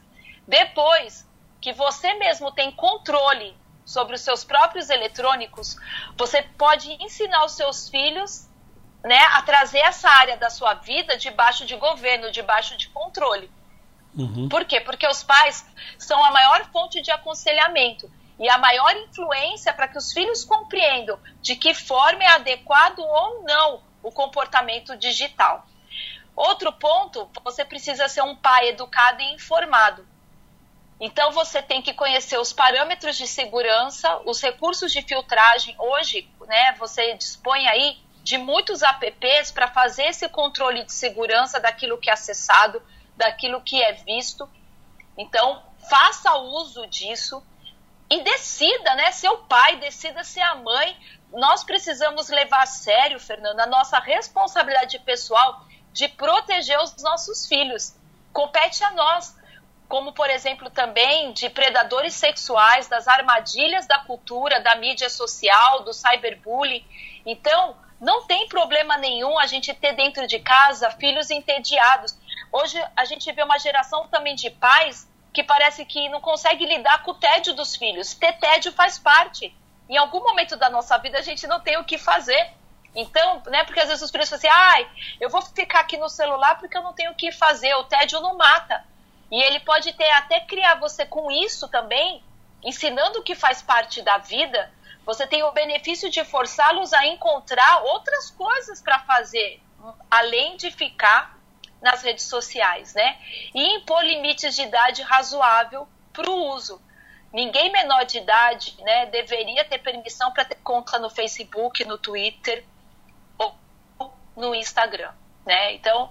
depois 0.46 1.26
que 1.60 1.72
você 1.72 2.14
mesmo 2.14 2.50
tem 2.52 2.70
controle 2.72 3.56
sobre 3.84 4.14
os 4.14 4.20
seus 4.20 4.44
próprios 4.44 4.90
eletrônicos, 4.90 5.76
você 6.16 6.42
pode 6.42 6.90
ensinar 7.02 7.44
os 7.44 7.52
seus 7.52 7.88
filhos 7.88 8.48
né, 9.02 9.18
a 9.32 9.42
trazer 9.42 9.80
essa 9.80 10.08
área 10.08 10.36
da 10.36 10.48
sua 10.48 10.74
vida 10.74 11.16
debaixo 11.16 11.66
de 11.66 11.76
governo, 11.76 12.30
debaixo 12.30 12.76
de 12.76 12.88
controle. 12.88 13.50
Uhum. 14.16 14.48
Por 14.48 14.64
quê? 14.64 14.80
Porque 14.80 15.06
os 15.06 15.22
pais 15.22 15.66
são 15.98 16.24
a 16.24 16.30
maior 16.30 16.64
fonte 16.70 17.02
de 17.02 17.10
aconselhamento 17.10 18.10
e 18.38 18.48
a 18.48 18.58
maior 18.58 18.96
influência 18.96 19.72
para 19.72 19.88
que 19.88 19.98
os 19.98 20.12
filhos 20.12 20.44
compreendam 20.44 21.18
de 21.40 21.56
que 21.56 21.74
forma 21.74 22.22
é 22.22 22.28
adequado 22.28 23.00
ou 23.00 23.42
não 23.42 23.82
o 24.02 24.10
comportamento 24.10 24.96
digital. 24.96 25.66
Outro 26.34 26.72
ponto, 26.72 27.28
você 27.44 27.64
precisa 27.64 28.08
ser 28.08 28.22
um 28.22 28.34
pai 28.34 28.68
educado 28.68 29.20
e 29.20 29.34
informado. 29.34 30.06
Então 31.00 31.32
você 31.32 31.60
tem 31.60 31.82
que 31.82 31.92
conhecer 31.92 32.38
os 32.38 32.52
parâmetros 32.52 33.16
de 33.16 33.26
segurança, 33.26 34.20
os 34.24 34.40
recursos 34.40 34.92
de 34.92 35.02
filtragem. 35.02 35.74
Hoje, 35.78 36.28
né, 36.46 36.72
você 36.78 37.14
dispõe 37.14 37.66
aí 37.66 37.98
de 38.22 38.38
muitos 38.38 38.82
apps 38.82 39.50
para 39.50 39.68
fazer 39.68 40.04
esse 40.04 40.28
controle 40.28 40.84
de 40.84 40.92
segurança 40.92 41.60
daquilo 41.60 41.98
que 41.98 42.08
é 42.08 42.12
acessado, 42.12 42.82
daquilo 43.16 43.60
que 43.60 43.82
é 43.82 43.92
visto. 43.92 44.48
Então, 45.18 45.62
faça 45.88 46.34
uso 46.36 46.86
disso 46.86 47.44
e 48.10 48.22
decida, 48.22 48.94
né? 48.94 49.12
Seu 49.12 49.38
pai, 49.38 49.76
decida 49.76 50.24
ser 50.24 50.40
a 50.40 50.54
mãe 50.54 50.96
nós 51.34 51.64
precisamos 51.64 52.28
levar 52.28 52.62
a 52.62 52.66
sério, 52.66 53.18
Fernando, 53.18 53.58
a 53.58 53.66
nossa 53.66 53.98
responsabilidade 53.98 54.98
pessoal 55.00 55.64
de 55.92 56.08
proteger 56.08 56.78
os 56.78 56.96
nossos 57.02 57.46
filhos. 57.46 57.94
Compete 58.32 58.82
a 58.84 58.92
nós, 58.92 59.36
como 59.88 60.12
por 60.12 60.28
exemplo 60.30 60.70
também 60.70 61.32
de 61.32 61.48
predadores 61.50 62.14
sexuais, 62.14 62.88
das 62.88 63.06
armadilhas 63.06 63.86
da 63.86 63.98
cultura, 63.98 64.60
da 64.60 64.74
mídia 64.76 65.10
social, 65.10 65.82
do 65.82 65.92
cyberbullying. 65.92 66.84
Então, 67.26 67.76
não 68.00 68.26
tem 68.26 68.48
problema 68.48 68.96
nenhum 68.98 69.38
a 69.38 69.46
gente 69.46 69.72
ter 69.72 69.94
dentro 69.94 70.26
de 70.26 70.38
casa 70.38 70.90
filhos 70.90 71.30
entediados. 71.30 72.16
Hoje 72.52 72.82
a 72.96 73.04
gente 73.04 73.30
vê 73.32 73.42
uma 73.42 73.58
geração 73.58 74.08
também 74.08 74.34
de 74.34 74.50
pais 74.50 75.08
que 75.32 75.42
parece 75.42 75.84
que 75.84 76.08
não 76.08 76.20
consegue 76.20 76.64
lidar 76.64 77.02
com 77.02 77.10
o 77.10 77.14
tédio 77.14 77.54
dos 77.54 77.74
filhos. 77.76 78.14
Ter 78.14 78.32
tédio 78.34 78.72
faz 78.72 78.98
parte 78.98 79.54
em 79.88 79.96
algum 79.96 80.20
momento 80.20 80.56
da 80.56 80.70
nossa 80.70 80.96
vida 80.98 81.18
a 81.18 81.22
gente 81.22 81.46
não 81.46 81.60
tem 81.60 81.76
o 81.76 81.84
que 81.84 81.98
fazer. 81.98 82.52
Então, 82.94 83.42
né, 83.46 83.64
porque 83.64 83.80
às 83.80 83.88
vezes 83.88 84.02
os 84.02 84.10
filhos 84.10 84.28
falam 84.28 84.38
assim, 84.38 84.48
ai, 84.48 84.88
eu 85.20 85.28
vou 85.28 85.42
ficar 85.42 85.80
aqui 85.80 85.96
no 85.96 86.08
celular 86.08 86.58
porque 86.58 86.76
eu 86.76 86.82
não 86.82 86.92
tenho 86.92 87.10
o 87.10 87.14
que 87.14 87.32
fazer, 87.32 87.74
o 87.74 87.84
tédio 87.84 88.20
não 88.20 88.36
mata. 88.36 88.84
E 89.30 89.42
ele 89.42 89.60
pode 89.60 89.92
ter 89.92 90.10
até 90.10 90.40
criar 90.40 90.76
você 90.76 91.04
com 91.06 91.30
isso 91.30 91.68
também, 91.68 92.22
ensinando 92.62 93.22
que 93.22 93.34
faz 93.34 93.62
parte 93.62 94.02
da 94.02 94.18
vida, 94.18 94.72
você 95.04 95.26
tem 95.26 95.42
o 95.42 95.52
benefício 95.52 96.10
de 96.10 96.24
forçá-los 96.24 96.92
a 96.92 97.06
encontrar 97.06 97.82
outras 97.82 98.30
coisas 98.30 98.80
para 98.80 98.98
fazer, 99.00 99.60
além 100.10 100.56
de 100.56 100.70
ficar 100.70 101.38
nas 101.82 102.02
redes 102.02 102.24
sociais, 102.24 102.94
né? 102.94 103.18
E 103.54 103.76
impor 103.76 104.02
limites 104.02 104.56
de 104.56 104.62
idade 104.62 105.02
razoável 105.02 105.86
para 106.12 106.30
o 106.30 106.54
uso. 106.54 106.80
Ninguém 107.30 107.70
menor 107.70 108.04
de 108.04 108.18
idade 108.18 108.76
né, 108.80 109.06
deveria 109.06 109.64
ter 109.64 109.78
permissão 109.78 110.32
para 110.32 110.44
ter 110.44 110.54
conta 110.62 110.98
no 110.98 111.10
Facebook, 111.10 111.84
no 111.84 111.98
Twitter 111.98 112.64
ou 113.36 113.54
no 114.36 114.54
Instagram. 114.54 115.12
Né? 115.44 115.74
Então, 115.74 116.10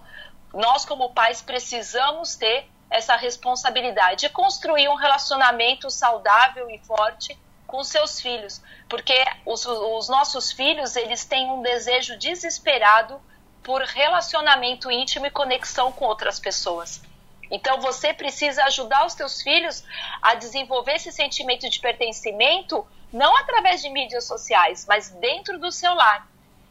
nós, 0.54 0.84
como 0.84 1.14
pais, 1.14 1.42
precisamos 1.42 2.36
ter 2.36 2.70
essa 2.94 3.16
responsabilidade 3.16 4.22
de 4.22 4.30
construir 4.30 4.88
um 4.88 4.94
relacionamento 4.94 5.90
saudável 5.90 6.70
e 6.70 6.78
forte 6.78 7.36
com 7.66 7.84
seus 7.84 8.22
filhos, 8.22 8.62
porque 8.88 9.16
os, 9.44 9.66
os, 9.66 10.08
nossos 10.08 10.52
filhos 10.52 10.96
eles 10.96 11.26
têm 11.26 11.50
um 11.50 11.64
desejo 11.64 12.16
desesperado 12.20 13.20
por 13.64 13.82
relacionamento 13.82 14.92
íntimo 14.92 15.26
e 15.26 15.32
conexão 15.32 15.92
com 15.92 16.06
outras 16.06 16.40
pessoas. 16.40 17.02
Então 17.50 17.82
você 17.82 18.14
precisa 18.14 18.64
ajudar 18.66 19.08
os 19.08 19.16
teus 19.16 19.42
filhos 19.42 19.84
a 20.22 20.36
desenvolver 20.36 20.94
esse 20.94 21.12
sentimento 21.12 21.68
de 21.68 21.80
pertencimento, 21.80 22.86
não 23.12 23.36
através 23.38 23.82
de 23.82 23.90
mídias 23.90 24.28
sociais, 24.28 24.86
mas 24.88 25.10
dentro 25.10 25.58
do 25.58 25.72
seu 25.72 25.96
lar. 25.96 26.28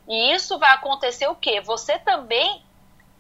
E 0.07 0.33
isso 0.33 0.57
vai 0.57 0.71
acontecer 0.71 1.26
o 1.26 1.35
quê? 1.35 1.61
Você 1.61 1.99
também 1.99 2.64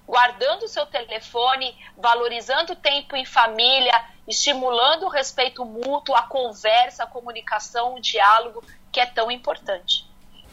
guardando 0.06 0.64
o 0.64 0.68
seu 0.68 0.86
telefone, 0.86 1.74
valorizando 1.96 2.72
o 2.72 2.76
tempo 2.76 3.16
em 3.16 3.24
família, 3.24 3.92
estimulando 4.26 5.04
o 5.04 5.08
respeito 5.08 5.64
mútuo, 5.64 6.14
a 6.14 6.22
conversa, 6.22 7.04
a 7.04 7.06
comunicação, 7.06 7.94
o 7.94 8.00
diálogo, 8.00 8.62
que 8.90 9.00
é 9.00 9.06
tão 9.06 9.30
importante. 9.30 10.06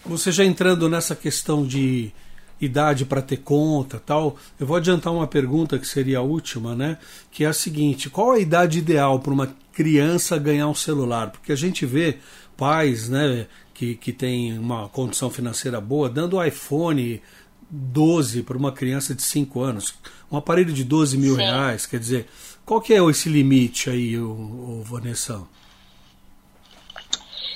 Você 0.06 0.32
já 0.32 0.46
entrando 0.46 0.88
nessa 0.88 1.16
questão 1.16 1.66
de 1.66 2.12
idade 2.60 3.06
para 3.06 3.22
ter 3.22 3.38
conta 3.38 4.00
tal, 4.00 4.38
eu 4.60 4.68
vou 4.68 4.78
adiantar 4.78 5.14
uma 5.14 5.28
pergunta 5.28 5.80
que 5.80 5.88
seria 5.88 6.20
a 6.20 6.22
última, 6.22 6.76
né? 6.76 6.98
Que 7.32 7.44
é 7.44 7.48
a 7.48 7.54
seguinte: 7.54 8.10
qual 8.10 8.32
a 8.32 8.40
idade 8.40 8.80
ideal 8.80 9.20
para 9.20 9.34
uma 9.34 9.56
criança 9.74 10.38
ganhar 10.38 10.68
um 10.68 10.76
celular? 10.76 11.32
Porque 11.32 11.52
a 11.52 11.56
gente 11.56 11.86
vê 11.86 12.20
pais, 12.58 13.08
né, 13.08 13.48
que, 13.74 13.96
que 13.96 14.12
tem 14.12 14.60
uma 14.60 14.90
condição 14.90 15.30
financeira 15.30 15.80
boa, 15.80 16.10
dando 16.10 16.44
iPhone 16.44 17.22
12 17.70 18.44
para 18.44 18.58
uma 18.58 18.72
criança 18.72 19.14
de 19.14 19.22
5 19.22 19.62
anos, 19.62 19.94
um 20.32 20.38
aparelho 20.38 20.74
de 20.74 20.84
12 20.84 21.18
mil 21.18 21.36
Sim. 21.36 21.42
reais, 21.42 21.86
quer 21.86 22.00
dizer, 22.00 22.30
qual 22.66 22.82
que 22.82 22.94
é 22.94 23.04
esse 23.10 23.30
limite 23.30 23.90
aí, 23.90 24.18
o, 24.18 24.30
o 24.30 24.84
Vanessa? 24.84 25.42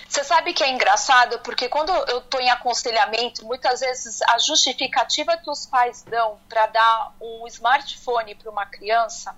Você 0.08 0.24
sabe 0.24 0.53
que 0.53 0.63
é 0.63 0.72
engraçado, 0.72 1.39
porque 1.39 1.67
quando 1.67 1.91
eu 1.91 2.20
estou 2.20 2.39
em 2.39 2.50
aconselhamento, 2.50 3.43
muitas 3.46 3.79
vezes 3.79 4.22
a 4.22 4.38
justificativa 4.38 5.36
que 5.38 5.50
os 5.50 5.65
pais 5.65 6.03
dão 6.03 6.38
para 6.48 6.67
dar 6.67 7.15
um 7.20 7.48
smartphone 7.48 8.36
para 8.36 8.51
uma 8.51 8.65
criança, 8.67 9.36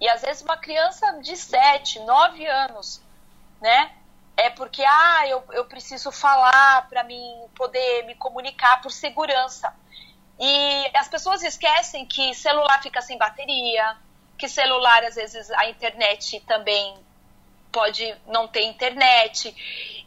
e 0.00 0.08
às 0.08 0.22
vezes 0.22 0.40
uma 0.42 0.56
criança 0.56 1.12
de 1.20 1.36
7, 1.36 2.00
9 2.00 2.46
anos, 2.46 3.02
né? 3.60 3.90
É 4.38 4.50
porque, 4.50 4.84
ah, 4.84 5.26
eu, 5.26 5.42
eu 5.50 5.64
preciso 5.64 6.12
falar 6.12 6.88
para 6.88 7.02
mim 7.02 7.44
poder 7.56 8.04
me 8.04 8.14
comunicar 8.14 8.80
por 8.80 8.92
segurança. 8.92 9.74
E 10.38 10.90
as 10.94 11.08
pessoas 11.08 11.42
esquecem 11.42 12.06
que 12.06 12.32
celular 12.34 12.80
fica 12.80 13.02
sem 13.02 13.18
bateria, 13.18 13.96
que 14.38 14.48
celular, 14.48 15.02
às 15.02 15.16
vezes, 15.16 15.50
a 15.50 15.68
internet 15.68 16.38
também 16.46 16.96
pode 17.72 18.14
não 18.28 18.46
ter 18.46 18.62
internet. 18.62 19.52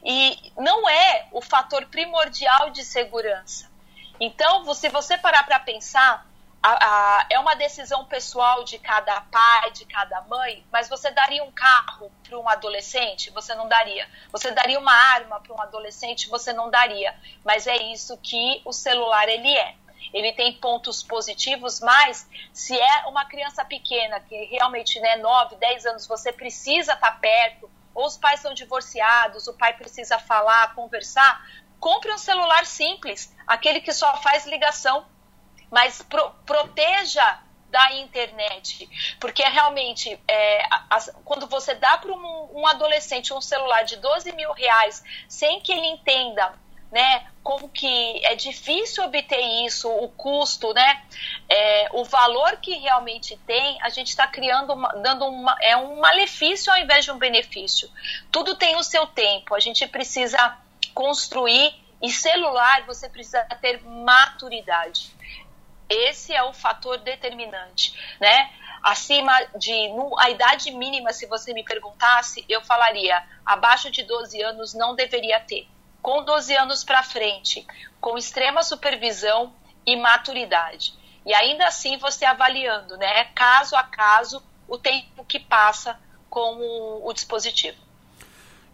E 0.01 0.53
não 0.57 0.87
é 0.87 1.27
o 1.33 1.41
fator 1.41 1.85
primordial 1.87 2.69
de 2.69 2.85
segurança. 2.85 3.69
Então, 4.17 4.73
se 4.73 4.87
você 4.87 5.17
parar 5.17 5.43
para 5.43 5.59
pensar, 5.59 6.25
a, 6.63 6.69
a, 7.21 7.27
é 7.29 7.39
uma 7.39 7.55
decisão 7.55 8.05
pessoal 8.05 8.63
de 8.63 8.77
cada 8.77 9.19
pai, 9.21 9.71
de 9.71 9.85
cada 9.85 10.21
mãe, 10.21 10.63
mas 10.71 10.87
você 10.87 11.09
daria 11.09 11.43
um 11.43 11.51
carro 11.51 12.11
para 12.23 12.37
um 12.37 12.47
adolescente? 12.47 13.31
Você 13.31 13.55
não 13.55 13.67
daria. 13.67 14.07
Você 14.31 14.51
daria 14.51 14.79
uma 14.79 14.93
arma 14.93 15.39
para 15.39 15.53
um 15.53 15.61
adolescente? 15.61 16.29
Você 16.29 16.53
não 16.53 16.69
daria. 16.69 17.15
Mas 17.43 17.65
é 17.65 17.75
isso 17.77 18.15
que 18.17 18.61
o 18.63 18.71
celular 18.71 19.27
ele 19.27 19.51
é. 19.57 19.75
Ele 20.13 20.33
tem 20.33 20.53
pontos 20.53 21.01
positivos, 21.01 21.79
mas 21.79 22.29
se 22.53 22.77
é 22.77 23.07
uma 23.07 23.25
criança 23.25 23.63
pequena, 23.65 24.19
que 24.19 24.35
realmente, 24.45 24.99
né, 24.99 25.15
9, 25.15 25.55
10 25.55 25.85
anos, 25.85 26.07
você 26.07 26.31
precisa 26.31 26.93
estar 26.93 27.11
tá 27.11 27.17
perto, 27.17 27.71
ou 27.93 28.05
os 28.05 28.17
pais 28.17 28.39
são 28.39 28.53
divorciados, 28.53 29.47
o 29.47 29.53
pai 29.53 29.73
precisa 29.73 30.19
falar, 30.19 30.75
conversar, 30.75 31.45
compre 31.79 32.11
um 32.11 32.17
celular 32.17 32.65
simples, 32.65 33.33
aquele 33.47 33.79
que 33.81 33.93
só 33.93 34.15
faz 34.17 34.45
ligação 34.45 35.05
mas 35.71 36.01
pro, 36.03 36.29
proteja 36.45 37.39
da 37.69 37.93
internet, 37.93 38.89
porque 39.19 39.41
realmente 39.43 40.19
é, 40.27 40.63
as, 40.89 41.09
quando 41.23 41.47
você 41.47 41.73
dá 41.73 41.97
para 41.97 42.11
um, 42.11 42.49
um, 42.53 42.67
adolescente 42.67 43.33
um 43.33 43.39
celular 43.39 43.83
de 43.83 43.95
12 43.95 44.33
mil 44.33 44.51
reais 44.51 45.01
sem 45.29 45.61
que 45.61 45.71
ele 45.71 45.87
entenda 45.87 46.53
né, 46.91 47.25
como 47.41 47.69
que 47.69 48.23
é 48.25 48.35
difícil 48.35 49.05
obter 49.05 49.39
isso, 49.65 49.89
o 49.89 50.09
custo, 50.09 50.73
né, 50.73 51.01
é, 51.47 51.89
o 51.93 52.03
valor 52.03 52.57
que 52.57 52.73
realmente 52.79 53.37
tem, 53.47 53.81
a 53.81 53.87
gente 53.87 54.09
está 54.09 54.27
criando, 54.27 54.73
uma, 54.73 54.89
dando 54.89 55.25
uma, 55.25 55.55
é 55.61 55.77
um 55.77 56.01
malefício 56.01 56.71
ao 56.71 56.77
invés 56.77 57.05
de 57.05 57.11
um 57.11 57.17
benefício. 57.17 57.89
Tudo 58.29 58.55
tem 58.55 58.75
o 58.75 58.83
seu 58.83 59.07
tempo, 59.07 59.55
a 59.55 59.59
gente 59.61 59.87
precisa 59.87 60.57
construir 60.93 61.73
e 62.01 62.11
celular 62.11 62.83
você 62.85 63.07
precisa 63.07 63.41
ter 63.61 63.81
maturidade. 63.83 65.15
Esse 65.91 66.33
é 66.33 66.41
o 66.41 66.53
fator 66.53 66.97
determinante, 66.99 67.93
né? 68.19 68.49
Acima 68.81 69.33
de 69.57 69.89
no, 69.89 70.17
a 70.17 70.29
idade 70.29 70.71
mínima, 70.71 71.11
se 71.11 71.25
você 71.25 71.53
me 71.53 71.65
perguntasse, 71.65 72.45
eu 72.47 72.61
falaria 72.61 73.21
abaixo 73.45 73.91
de 73.91 74.03
12 74.03 74.41
anos 74.41 74.73
não 74.73 74.95
deveria 74.95 75.39
ter. 75.41 75.67
Com 76.01 76.23
12 76.23 76.55
anos 76.55 76.83
para 76.83 77.03
frente, 77.03 77.67
com 77.99 78.17
extrema 78.17 78.63
supervisão 78.63 79.53
e 79.85 79.97
maturidade. 79.97 80.93
E 81.25 81.33
ainda 81.33 81.67
assim 81.67 81.97
você 81.97 82.23
avaliando, 82.23 82.95
né, 82.97 83.25
caso 83.35 83.75
a 83.75 83.83
caso, 83.83 84.41
o 84.67 84.77
tempo 84.77 85.25
que 85.25 85.39
passa 85.39 85.99
com 86.29 86.55
o, 86.55 87.07
o 87.07 87.13
dispositivo. 87.13 87.90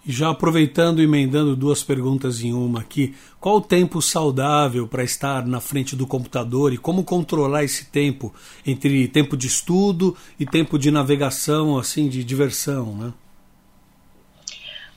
E 0.08 0.12
já 0.14 0.30
aproveitando 0.30 1.02
e 1.02 1.04
emendando 1.04 1.54
duas 1.54 1.84
perguntas 1.84 2.40
em 2.40 2.54
uma 2.54 2.80
aqui, 2.80 3.14
qual 3.42 3.58
o 3.58 3.62
tempo 3.62 4.02
saudável 4.02 4.88
para 4.88 5.04
estar 5.04 5.46
na 5.46 5.60
frente 5.60 5.98
do 5.98 6.08
computador 6.08 6.72
e 6.72 6.78
como 6.78 7.04
controlar 7.04 7.66
esse 7.66 7.92
tempo 7.92 8.34
entre 8.66 9.10
tempo 9.10 9.36
de 9.36 9.48
estudo 9.48 10.18
e 10.40 10.46
tempo 10.46 10.80
de 10.80 10.92
navegação, 10.92 11.78
assim, 11.78 12.08
de 12.08 12.24
diversão, 12.24 12.96
né? 12.96 13.14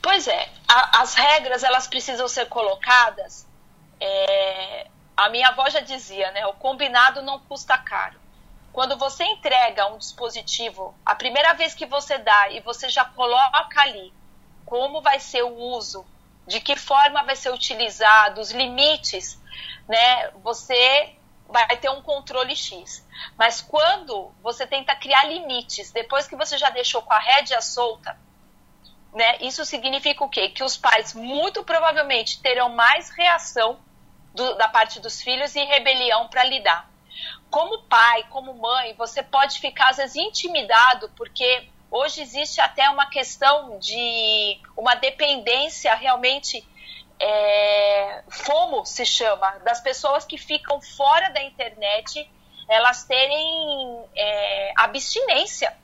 Pois 0.00 0.28
é, 0.28 0.48
a, 0.68 1.02
as 1.02 1.16
regras 1.16 1.64
elas 1.64 1.88
precisam 1.88 2.28
ser 2.28 2.46
colocadas. 2.46 3.48
É, 4.00 4.86
a 5.16 5.28
minha 5.28 5.48
avó 5.48 5.68
já 5.68 5.80
dizia, 5.80 6.30
né? 6.30 6.46
O 6.46 6.52
combinado 6.52 7.20
não 7.20 7.40
custa 7.40 7.76
caro. 7.76 8.16
Quando 8.72 8.96
você 8.96 9.24
entrega 9.24 9.92
um 9.92 9.98
dispositivo, 9.98 10.94
a 11.04 11.16
primeira 11.16 11.52
vez 11.54 11.74
que 11.74 11.84
você 11.84 12.16
dá 12.16 12.52
e 12.52 12.60
você 12.60 12.88
já 12.88 13.04
coloca 13.04 13.82
ali 13.82 14.19
como 14.70 15.02
vai 15.02 15.18
ser 15.18 15.42
o 15.42 15.52
uso, 15.52 16.06
de 16.46 16.60
que 16.60 16.76
forma 16.76 17.24
vai 17.24 17.34
ser 17.34 17.52
utilizado, 17.52 18.40
os 18.40 18.52
limites, 18.52 19.36
né? 19.88 20.30
Você 20.44 21.16
vai 21.48 21.76
ter 21.76 21.90
um 21.90 22.00
controle 22.00 22.54
X. 22.54 23.04
Mas 23.36 23.60
quando 23.60 24.30
você 24.40 24.64
tenta 24.68 24.94
criar 24.94 25.24
limites, 25.24 25.90
depois 25.90 26.28
que 26.28 26.36
você 26.36 26.56
já 26.56 26.70
deixou 26.70 27.02
com 27.02 27.12
a 27.12 27.18
rédea 27.18 27.60
solta, 27.60 28.16
né? 29.12 29.38
Isso 29.40 29.64
significa 29.64 30.22
o 30.22 30.28
quê? 30.28 30.50
Que 30.50 30.62
os 30.62 30.76
pais 30.76 31.14
muito 31.14 31.64
provavelmente 31.64 32.40
terão 32.40 32.68
mais 32.68 33.10
reação 33.10 33.76
do, 34.32 34.54
da 34.54 34.68
parte 34.68 35.00
dos 35.00 35.20
filhos 35.20 35.56
e 35.56 35.64
rebelião 35.64 36.28
para 36.28 36.44
lidar. 36.44 36.88
Como 37.50 37.82
pai, 37.88 38.22
como 38.30 38.54
mãe, 38.54 38.94
você 38.94 39.20
pode 39.20 39.58
ficar 39.58 39.90
às 39.90 39.96
vezes 39.96 40.14
intimidado 40.14 41.10
porque 41.16 41.68
Hoje 41.90 42.22
existe 42.22 42.60
até 42.60 42.88
uma 42.88 43.06
questão 43.06 43.78
de 43.78 44.60
uma 44.76 44.94
dependência 44.94 45.92
realmente 45.94 46.64
é, 47.18 48.22
FOMO 48.30 48.86
se 48.86 49.04
chama, 49.04 49.50
das 49.64 49.80
pessoas 49.80 50.24
que 50.24 50.38
ficam 50.38 50.80
fora 50.80 51.28
da 51.30 51.42
internet, 51.42 52.30
elas 52.68 53.04
terem 53.04 54.04
é, 54.14 54.72
abstinência 54.76 55.76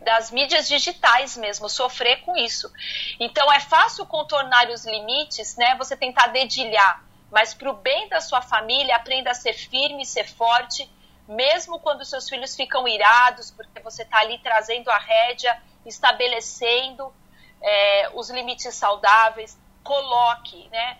das 0.00 0.30
mídias 0.30 0.66
digitais 0.66 1.36
mesmo, 1.36 1.68
sofrer 1.68 2.22
com 2.22 2.36
isso. 2.36 2.72
Então 3.20 3.52
é 3.52 3.60
fácil 3.60 4.06
contornar 4.06 4.68
os 4.70 4.86
limites, 4.86 5.56
né? 5.56 5.76
Você 5.76 5.94
tentar 5.96 6.28
dedilhar, 6.28 7.04
mas 7.30 7.52
para 7.52 7.70
o 7.70 7.74
bem 7.74 8.08
da 8.08 8.20
sua 8.20 8.40
família, 8.40 8.96
aprenda 8.96 9.30
a 9.30 9.34
ser 9.34 9.52
firme, 9.52 10.06
ser 10.06 10.26
forte 10.26 10.90
mesmo 11.30 11.78
quando 11.78 12.04
seus 12.04 12.28
filhos 12.28 12.56
ficam 12.56 12.88
irados, 12.88 13.52
porque 13.52 13.80
você 13.80 14.02
está 14.02 14.18
ali 14.18 14.38
trazendo 14.38 14.90
a 14.90 14.98
rédea, 14.98 15.62
estabelecendo 15.86 17.14
é, 17.62 18.10
os 18.14 18.30
limites 18.30 18.74
saudáveis, 18.74 19.56
coloque, 19.84 20.68
né? 20.70 20.98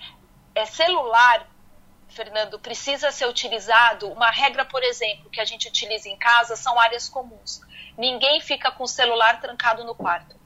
É, 0.55 0.65
celular, 0.65 1.47
Fernando, 2.09 2.61
precisa 2.61 3.11
ser 3.11 3.27
utilizado. 3.27 4.09
Uma 4.13 4.31
regra, 4.31 4.65
por 4.65 4.85
exemplo, 4.85 5.29
que 5.31 5.41
a 5.41 5.45
gente 5.45 5.67
utiliza 5.67 6.09
em 6.09 6.17
casa 6.17 6.55
são 6.55 6.79
áreas 6.79 7.09
comuns. 7.09 7.61
Ninguém 7.99 8.41
fica 8.41 8.71
com 8.71 8.85
o 8.85 8.89
celular 8.89 9.41
trancado 9.41 9.83
no 9.83 9.97
quarto. 9.97 10.39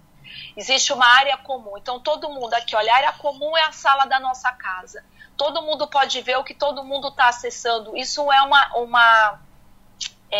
Existe 0.56 0.94
uma 0.94 1.06
área 1.06 1.36
comum. 1.36 1.76
Então, 1.76 2.00
todo 2.00 2.30
mundo 2.30 2.54
aqui, 2.54 2.74
olha, 2.74 2.90
a 2.90 2.96
área 2.96 3.12
comum 3.12 3.54
é 3.56 3.64
a 3.64 3.72
sala 3.72 4.06
da 4.06 4.18
nossa 4.18 4.50
casa. 4.52 5.04
Todo 5.36 5.62
mundo 5.62 5.86
pode 5.86 6.22
ver 6.22 6.38
o 6.38 6.44
que 6.44 6.54
todo 6.54 6.84
mundo 6.84 7.08
está 7.08 7.28
acessando. 7.28 7.94
Isso 7.96 8.32
é 8.32 8.40
uma, 8.42 8.76
uma 8.76 9.43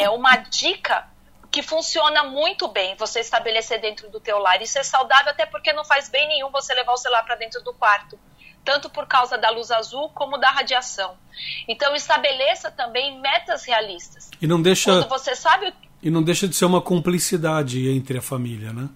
é 0.03 0.11
uma 0.11 0.37
dica 0.37 1.09
que 1.51 1.63
funciona 1.63 2.25
muito 2.25 2.67
bem 2.69 2.97
você 2.97 3.21
estabelecer 3.21 3.81
dentro 3.81 4.11
do 4.11 4.19
teu 4.19 4.39
lar. 4.39 4.61
Isso 4.61 4.79
é 4.79 4.83
saudável 4.83 5.31
até 5.31 5.47
porque 5.47 5.73
não 5.73 5.85
faz 5.85 6.09
bem 6.09 6.27
nenhum 6.27 6.51
você 6.51 6.75
levar 6.75 6.93
o 6.93 6.97
celular 6.97 7.25
para 7.25 7.37
dentro 7.37 7.63
do 7.63 7.73
quarto, 7.73 8.19
tanto 8.65 8.91
por 8.91 9.07
causa 9.07 9.39
da 9.39 9.51
luz 9.51 9.71
azul 9.71 10.09
como 10.11 10.37
da 10.37 10.51
radiação. 10.51 11.17
Então 11.69 11.95
estabeleça 11.95 12.71
também 12.71 13.21
metas 13.21 13.65
realistas. 13.65 14.31
E 14.41 14.47
não 14.47 14.61
deixa 14.61 14.91
Quando 14.91 15.09
você 15.09 15.37
sabe 15.37 15.73
e 16.03 16.11
não 16.11 16.23
deixa 16.23 16.47
de 16.47 16.55
ser 16.55 16.67
uma 16.67 16.83
cumplicidade 16.83 17.89
entre 17.89 18.19
a 18.19 18.23
família, 18.23 18.75
né? 18.75 18.91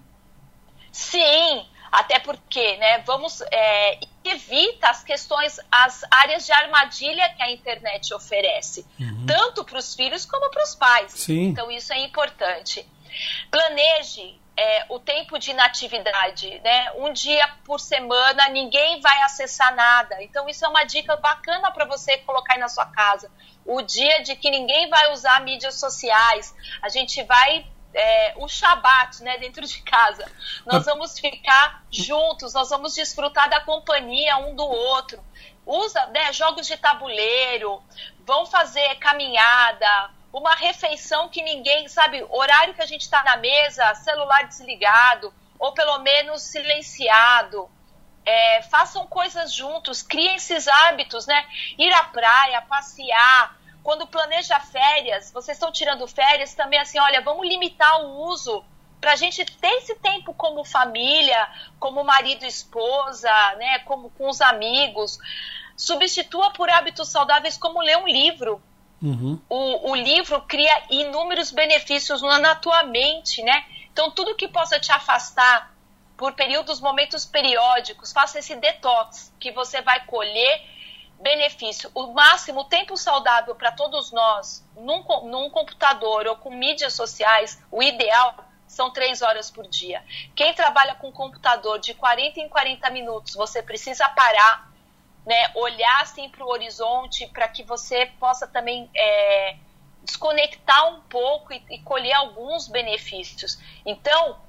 Sim, 0.91 1.65
até 1.91 2.19
porque, 2.19 2.77
né, 2.77 2.99
vamos 2.99 3.41
é, 3.51 3.99
evita 4.23 4.89
as 4.89 5.03
questões, 5.03 5.59
as 5.71 6.03
áreas 6.11 6.45
de 6.45 6.51
armadilha 6.51 7.29
que 7.29 7.41
a 7.41 7.51
internet 7.51 8.13
oferece, 8.13 8.85
uhum. 8.99 9.25
tanto 9.25 9.63
para 9.63 9.77
os 9.77 9.95
filhos 9.95 10.25
como 10.25 10.49
para 10.51 10.63
os 10.63 10.75
pais. 10.75 11.11
Sim. 11.13 11.47
Então 11.47 11.71
isso 11.71 11.91
é 11.93 11.99
importante. 11.99 12.87
Planeje 13.49 14.39
é, 14.59 14.85
o 14.89 14.99
tempo 14.99 15.39
de 15.39 15.51
inatividade, 15.51 16.59
né? 16.59 16.91
Um 16.97 17.13
dia 17.13 17.47
por 17.63 17.79
semana 17.79 18.49
ninguém 18.49 18.99
vai 18.99 19.21
acessar 19.21 19.73
nada. 19.73 20.21
Então 20.21 20.49
isso 20.49 20.65
é 20.65 20.67
uma 20.67 20.83
dica 20.83 21.15
bacana 21.15 21.71
para 21.71 21.85
você 21.85 22.17
colocar 22.17 22.53
aí 22.53 22.59
na 22.59 22.67
sua 22.67 22.85
casa. 22.85 23.31
O 23.65 23.81
dia 23.81 24.21
de 24.21 24.35
que 24.35 24.49
ninguém 24.51 24.89
vai 24.89 25.13
usar 25.13 25.41
mídias 25.41 25.79
sociais, 25.79 26.53
a 26.81 26.89
gente 26.89 27.23
vai 27.23 27.65
é, 27.93 28.33
o 28.37 28.47
Shabat, 28.47 29.23
né, 29.23 29.37
dentro 29.37 29.65
de 29.65 29.81
casa. 29.81 30.29
Nós 30.65 30.85
vamos 30.85 31.19
ficar 31.19 31.83
juntos, 31.91 32.53
nós 32.53 32.69
vamos 32.69 32.93
desfrutar 32.93 33.49
da 33.49 33.61
companhia 33.61 34.37
um 34.37 34.55
do 34.55 34.65
outro. 34.65 35.23
Usa 35.65 36.05
né, 36.07 36.31
jogos 36.33 36.67
de 36.67 36.77
tabuleiro, 36.77 37.81
vão 38.25 38.45
fazer 38.45 38.95
caminhada, 38.95 40.11
uma 40.31 40.55
refeição 40.55 41.29
que 41.29 41.41
ninguém, 41.41 41.87
sabe, 41.87 42.25
horário 42.29 42.73
que 42.73 42.81
a 42.81 42.85
gente 42.85 43.01
está 43.01 43.23
na 43.23 43.37
mesa, 43.37 43.93
celular 43.95 44.47
desligado, 44.47 45.33
ou 45.57 45.73
pelo 45.73 45.99
menos 45.99 46.41
silenciado. 46.43 47.69
É, 48.25 48.61
façam 48.63 49.07
coisas 49.07 49.53
juntos, 49.53 50.03
criem 50.03 50.35
esses 50.35 50.67
hábitos, 50.67 51.25
né? 51.25 51.45
Ir 51.77 51.91
à 51.93 52.03
praia, 52.03 52.61
passear. 52.61 53.58
Quando 53.83 54.07
planeja 54.07 54.59
férias, 54.59 55.31
vocês 55.31 55.57
estão 55.57 55.71
tirando 55.71 56.07
férias 56.07 56.53
também 56.53 56.79
assim, 56.79 56.99
olha, 56.99 57.21
vamos 57.21 57.47
limitar 57.47 58.01
o 58.01 58.29
uso 58.29 58.63
para 58.99 59.13
a 59.13 59.15
gente 59.15 59.45
ter 59.45 59.71
esse 59.77 59.95
tempo 59.95 60.33
como 60.33 60.63
família, 60.63 61.47
como 61.79 62.03
marido 62.03 62.43
e 62.43 62.47
esposa, 62.47 63.31
né? 63.57 63.79
Como 63.79 64.09
com 64.11 64.27
os 64.27 64.41
amigos. 64.41 65.17
Substitua 65.77 66.51
por 66.51 66.69
hábitos 66.69 67.09
saudáveis 67.09 67.57
como 67.57 67.81
ler 67.81 67.97
um 67.97 68.07
livro 68.07 68.61
Uhum. 69.01 69.39
O, 69.49 69.91
o 69.91 69.95
livro 69.95 70.41
cria 70.41 70.83
inúmeros 70.89 71.51
benefícios 71.51 72.21
na 72.21 72.55
tua 72.55 72.83
mente, 72.83 73.41
né? 73.41 73.65
Então, 73.91 74.11
tudo 74.11 74.35
que 74.35 74.47
possa 74.47 74.79
te 74.79 74.91
afastar 74.91 75.73
por 76.17 76.33
períodos, 76.33 76.81
momentos 76.81 77.25
periódicos, 77.25 78.11
faça 78.11 78.39
esse 78.39 78.55
detox, 78.55 79.33
que 79.39 79.51
você 79.51 79.81
vai 79.81 80.05
colher 80.05 80.61
benefício. 81.21 81.91
O 81.93 82.13
máximo, 82.13 82.63
tempo 82.65 82.95
saudável 82.95 83.55
para 83.55 83.71
todos 83.71 84.11
nós, 84.11 84.65
num, 84.75 85.03
num 85.25 85.49
computador 85.49 86.27
ou 86.27 86.35
com 86.35 86.49
mídias 86.49 86.93
sociais, 86.93 87.61
o 87.71 87.83
ideal 87.83 88.35
são 88.67 88.91
três 88.91 89.21
horas 89.21 89.49
por 89.49 89.67
dia. 89.67 90.03
Quem 90.35 90.53
trabalha 90.53 90.95
com 90.95 91.11
computador 91.11 91.79
de 91.79 91.93
40 91.93 92.39
em 92.39 92.47
40 92.47 92.89
minutos, 92.91 93.33
você 93.35 93.61
precisa 93.61 94.07
parar 94.09 94.69
né, 95.25 95.51
olhar 95.55 96.01
assim 96.01 96.29
para 96.29 96.43
o 96.43 96.49
horizonte 96.49 97.27
para 97.27 97.47
que 97.47 97.63
você 97.63 98.07
possa 98.19 98.47
também 98.47 98.89
é, 98.95 99.57
desconectar 100.03 100.91
um 100.93 101.01
pouco 101.01 101.53
e, 101.53 101.63
e, 101.69 101.79
colher 101.79 102.13
alguns 102.13 102.67
benefícios. 102.67 103.59
Então, 103.85 104.39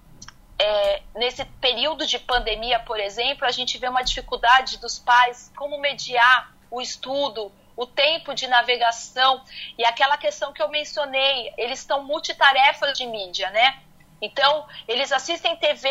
é, 0.59 1.03
nesse 1.15 1.45
período 1.45 2.07
de 2.07 2.19
pandemia, 2.19 2.79
por 2.81 2.99
exemplo, 2.99 3.45
a 3.45 3.51
gente 3.51 3.77
vê 3.79 3.89
uma 3.89 4.03
dificuldade 4.03 4.79
dos 4.79 4.99
pais 4.99 5.53
como 5.57 5.79
mediar 5.79 6.55
o 6.71 6.81
estudo, 6.81 7.53
o 7.77 7.87
tempo 7.87 8.35
de 8.35 8.47
navegação 8.47 9.43
e 9.79 9.85
aquela 9.85 10.19
questão 10.19 10.53
que 10.53 10.63
eu 10.63 10.69
mencionei, 10.69 11.53
eles 11.57 11.81
estão 11.81 12.05
multitarefas 12.05 12.97
de 12.97 13.07
mídia, 13.07 13.51
né? 13.51 13.81
Então, 14.21 14.67
eles 14.87 15.11
assistem 15.13 15.57
TV, 15.57 15.89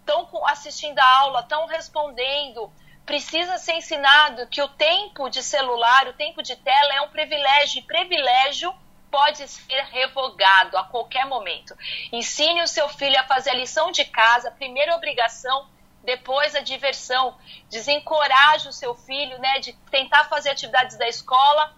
estão 0.00 0.28
assistindo 0.46 0.98
a 0.98 1.18
aula, 1.20 1.40
estão 1.40 1.66
respondendo, 1.66 2.70
precisa 3.06 3.56
ser 3.58 3.74
ensinado 3.74 4.46
que 4.48 4.60
o 4.60 4.68
tempo 4.68 5.28
de 5.30 5.42
celular, 5.42 6.06
o 6.06 6.12
tempo 6.12 6.42
de 6.42 6.54
tela 6.56 6.94
é 6.94 7.00
um 7.00 7.08
privilégio, 7.08 7.78
e 7.78 7.82
privilégio 7.82 8.74
pode 9.10 9.46
ser 9.46 9.84
revogado 9.84 10.76
a 10.76 10.84
qualquer 10.84 11.26
momento. 11.26 11.76
Ensine 12.10 12.62
o 12.62 12.68
seu 12.68 12.88
filho 12.88 13.18
a 13.18 13.24
fazer 13.24 13.50
a 13.50 13.54
lição 13.54 13.90
de 13.90 14.04
casa, 14.04 14.50
primeira 14.50 14.96
obrigação, 14.96 15.68
depois 16.04 16.54
a 16.54 16.60
diversão. 16.60 17.36
Desencoraje 17.70 18.68
o 18.68 18.72
seu 18.72 18.94
filho, 18.94 19.38
né, 19.38 19.58
de 19.60 19.72
tentar 19.90 20.24
fazer 20.24 20.50
atividades 20.50 20.96
da 20.96 21.08
escola 21.08 21.74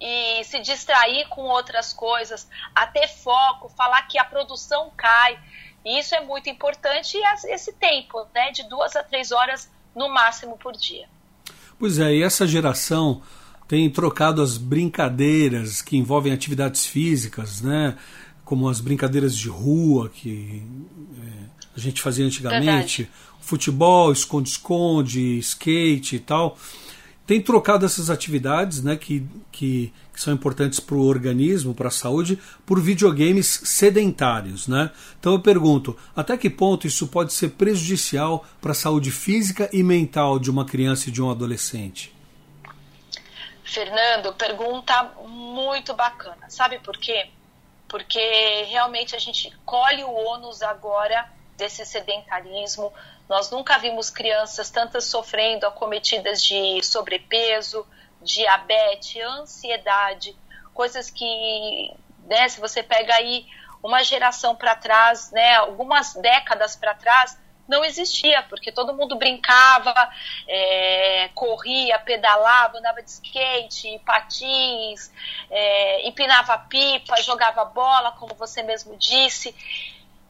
e 0.00 0.42
se 0.44 0.60
distrair 0.60 1.28
com 1.28 1.42
outras 1.42 1.92
coisas, 1.92 2.48
a 2.74 2.86
ter 2.86 3.08
foco, 3.08 3.68
falar 3.68 4.02
que 4.02 4.18
a 4.18 4.24
produção 4.24 4.90
cai. 4.96 5.38
Isso 5.84 6.14
é 6.14 6.20
muito 6.20 6.48
importante 6.48 7.16
e 7.16 7.52
esse 7.52 7.72
tempo, 7.74 8.26
né, 8.34 8.50
de 8.50 8.68
duas 8.68 8.96
a 8.96 9.02
três 9.02 9.32
horas 9.32 9.70
no 9.94 10.08
máximo 10.08 10.56
por 10.58 10.72
dia. 10.76 11.08
Pois 11.78 11.98
é, 11.98 12.14
e 12.14 12.22
essa 12.22 12.46
geração 12.46 13.22
tem 13.66 13.88
trocado 13.88 14.42
as 14.42 14.58
brincadeiras 14.58 15.80
que 15.80 15.96
envolvem 15.96 16.32
atividades 16.32 16.84
físicas, 16.84 17.62
né? 17.62 17.96
Como 18.44 18.68
as 18.68 18.80
brincadeiras 18.80 19.36
de 19.36 19.48
rua 19.48 20.08
que 20.08 20.66
é, 21.16 21.46
a 21.76 21.80
gente 21.80 22.02
fazia 22.02 22.26
antigamente, 22.26 23.04
Verdade. 23.04 23.29
Futebol, 23.50 24.12
esconde-esconde, 24.12 25.38
skate 25.38 26.16
e 26.16 26.20
tal 26.20 26.56
tem 27.30 27.40
trocado 27.40 27.86
essas 27.86 28.10
atividades 28.10 28.82
né, 28.82 28.96
que, 28.96 29.24
que, 29.52 29.94
que 30.12 30.20
são 30.20 30.34
importantes 30.34 30.80
para 30.80 30.96
o 30.96 31.06
organismo, 31.06 31.72
para 31.72 31.86
a 31.86 31.92
saúde, 31.92 32.36
por 32.66 32.82
videogames 32.82 33.46
sedentários. 33.46 34.66
Né? 34.66 34.90
Então 35.16 35.34
eu 35.34 35.40
pergunto, 35.40 35.96
até 36.16 36.36
que 36.36 36.50
ponto 36.50 36.88
isso 36.88 37.06
pode 37.06 37.32
ser 37.32 37.50
prejudicial 37.50 38.44
para 38.60 38.72
a 38.72 38.74
saúde 38.74 39.12
física 39.12 39.70
e 39.72 39.80
mental 39.80 40.40
de 40.40 40.50
uma 40.50 40.64
criança 40.64 41.08
e 41.08 41.12
de 41.12 41.22
um 41.22 41.30
adolescente? 41.30 42.12
Fernando, 43.62 44.32
pergunta 44.32 45.12
muito 45.24 45.94
bacana. 45.94 46.50
Sabe 46.50 46.80
por 46.80 46.98
quê? 46.98 47.28
Porque 47.86 48.64
realmente 48.64 49.14
a 49.14 49.20
gente 49.20 49.56
colhe 49.64 50.02
o 50.02 50.10
ônus 50.12 50.62
agora 50.62 51.30
desse 51.60 51.86
sedentarismo, 51.86 52.92
nós 53.28 53.50
nunca 53.50 53.78
vimos 53.78 54.10
crianças 54.10 54.70
tantas 54.70 55.04
sofrendo 55.04 55.66
acometidas 55.66 56.42
de 56.42 56.82
sobrepeso, 56.82 57.86
diabetes, 58.20 59.22
ansiedade, 59.22 60.36
coisas 60.74 61.10
que, 61.10 61.94
né, 62.24 62.48
se 62.48 62.60
você 62.60 62.82
pega 62.82 63.14
aí 63.14 63.46
uma 63.82 64.02
geração 64.02 64.56
para 64.56 64.74
trás, 64.74 65.30
né, 65.30 65.56
algumas 65.56 66.14
décadas 66.14 66.74
para 66.74 66.94
trás, 66.94 67.38
não 67.68 67.84
existia, 67.84 68.42
porque 68.42 68.72
todo 68.72 68.92
mundo 68.92 69.16
brincava, 69.16 69.94
é, 70.48 71.30
corria, 71.34 72.00
pedalava, 72.00 72.78
andava 72.78 73.00
de 73.00 73.10
skate, 73.10 74.00
patins, 74.04 75.12
é, 75.48 76.08
empinava 76.08 76.58
pipa, 76.58 77.22
jogava 77.22 77.64
bola, 77.64 78.10
como 78.12 78.34
você 78.34 78.60
mesmo 78.62 78.96
disse. 78.96 79.54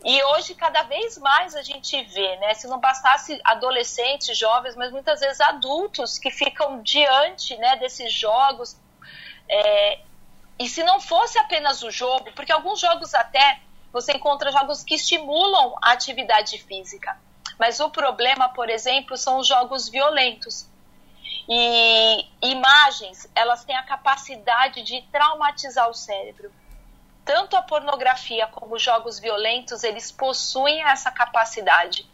E 0.02 0.22
hoje, 0.24 0.54
cada 0.54 0.82
vez 0.84 1.18
mais 1.18 1.54
a 1.54 1.62
gente 1.62 2.02
vê, 2.04 2.36
né? 2.36 2.54
Se 2.54 2.66
não 2.66 2.78
bastasse 2.80 3.38
adolescentes, 3.44 4.36
jovens, 4.36 4.74
mas 4.74 4.90
muitas 4.90 5.20
vezes 5.20 5.40
adultos 5.40 6.18
que 6.18 6.30
ficam 6.30 6.82
diante 6.82 7.54
né, 7.56 7.76
desses 7.76 8.12
jogos. 8.12 8.76
É, 9.46 10.00
e 10.58 10.68
se 10.68 10.82
não 10.84 11.00
fosse 11.00 11.38
apenas 11.38 11.82
o 11.82 11.90
jogo, 11.90 12.32
porque 12.32 12.50
alguns 12.50 12.80
jogos 12.80 13.14
até 13.14 13.60
você 13.92 14.12
encontra 14.12 14.50
jogos 14.52 14.82
que 14.82 14.94
estimulam 14.94 15.76
a 15.82 15.92
atividade 15.92 16.58
física. 16.58 17.18
Mas 17.58 17.78
o 17.78 17.90
problema, 17.90 18.48
por 18.48 18.70
exemplo, 18.70 19.18
são 19.18 19.38
os 19.38 19.46
jogos 19.46 19.88
violentos. 19.88 20.66
E 21.46 22.26
imagens, 22.40 23.28
elas 23.34 23.64
têm 23.64 23.76
a 23.76 23.82
capacidade 23.82 24.82
de 24.82 25.02
traumatizar 25.12 25.90
o 25.90 25.94
cérebro 25.94 26.50
tanto 27.30 27.54
a 27.54 27.62
pornografia 27.62 28.48
como 28.48 28.74
os 28.74 28.82
jogos 28.82 29.20
violentos, 29.20 29.84
eles 29.84 30.10
possuem 30.10 30.82
essa 30.82 31.12
capacidade. 31.12 32.04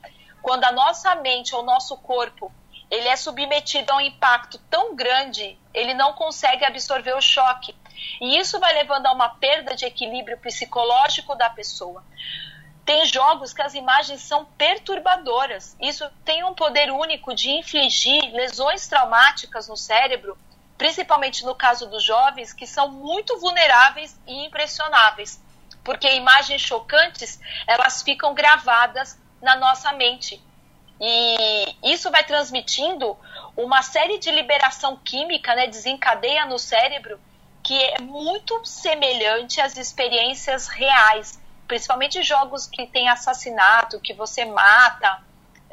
Quando 0.43 0.65
a 0.65 0.73
nossa 0.73 1.15
mente 1.15 1.55
ou 1.55 1.63
nosso 1.63 1.97
corpo 1.97 2.53
ele 2.91 3.09
é 3.09 3.17
submetido 3.17 3.91
a 3.95 3.97
um 3.97 4.01
impacto 4.03 4.59
tão 4.69 4.95
grande, 4.95 5.59
ele 5.73 5.95
não 5.95 6.13
consegue 6.13 6.67
absorver 6.67 7.15
o 7.17 7.23
choque. 7.23 7.75
E 8.21 8.37
isso 8.37 8.61
vai 8.61 8.75
levando 8.75 9.07
a 9.07 9.13
uma 9.13 9.31
perda 9.31 9.75
de 9.75 9.87
equilíbrio 9.87 10.37
psicológico 10.37 11.35
da 11.35 11.49
pessoa. 11.49 12.05
Tem 12.85 13.07
jogos 13.07 13.55
que 13.55 13.63
as 13.63 13.73
imagens 13.73 14.21
são 14.21 14.45
perturbadoras. 14.45 15.75
Isso 15.81 16.07
tem 16.27 16.45
um 16.45 16.53
poder 16.53 16.91
único 16.91 17.35
de 17.35 17.49
infligir 17.49 18.35
lesões 18.35 18.87
traumáticas 18.87 19.67
no 19.67 19.79
cérebro 19.79 20.37
principalmente 20.77 21.45
no 21.45 21.55
caso 21.55 21.87
dos 21.87 22.03
jovens, 22.03 22.53
que 22.53 22.67
são 22.67 22.91
muito 22.91 23.39
vulneráveis 23.39 24.19
e 24.27 24.47
impressionáveis, 24.47 25.43
porque 25.83 26.11
imagens 26.15 26.61
chocantes 26.61 27.41
elas 27.67 28.03
ficam 28.03 28.35
gravadas 28.35 29.19
na 29.41 29.57
nossa 29.57 29.93
mente. 29.93 30.43
E 31.01 31.77
isso 31.83 32.11
vai 32.11 32.25
transmitindo 32.25 33.17
uma 33.57 33.83
série 33.83 34.19
de 34.19 34.31
liberação 34.31 34.97
química, 34.97 35.55
né, 35.55 35.67
desencadeia 35.67 36.47
no 36.47 36.59
cérebro, 36.59 37.21
que 37.62 37.79
é 37.79 38.01
muito 38.01 38.65
semelhante 38.65 39.61
às 39.61 39.77
experiências 39.77 40.69
reais, 40.69 41.41
principalmente 41.67 42.23
jogos 42.23 42.67
que 42.67 42.87
tem 42.87 43.09
assassinato, 43.09 44.01
que 44.01 44.15
você 44.15 44.45
mata, 44.45 45.21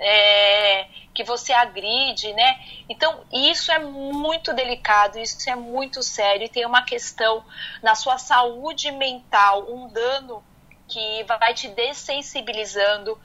é, 0.03 0.87
que 1.13 1.23
você 1.23 1.53
agride, 1.53 2.33
né? 2.33 2.59
Então, 2.89 3.23
isso 3.31 3.71
é 3.71 3.79
muito 3.79 4.53
delicado, 4.53 5.17
isso 5.19 5.49
é 5.49 5.55
muito 5.55 6.01
sério 6.03 6.45
e 6.45 6.49
tem 6.49 6.65
uma 6.65 6.83
questão 6.83 7.43
na 7.81 7.95
sua 7.95 8.17
saúde 8.17 8.91
mental, 8.91 9.71
um 9.71 9.87
dano 9.87 10.43
que 10.87 11.23
vai 11.23 11.53
te 11.53 11.67
dessensibilizando 11.69 13.19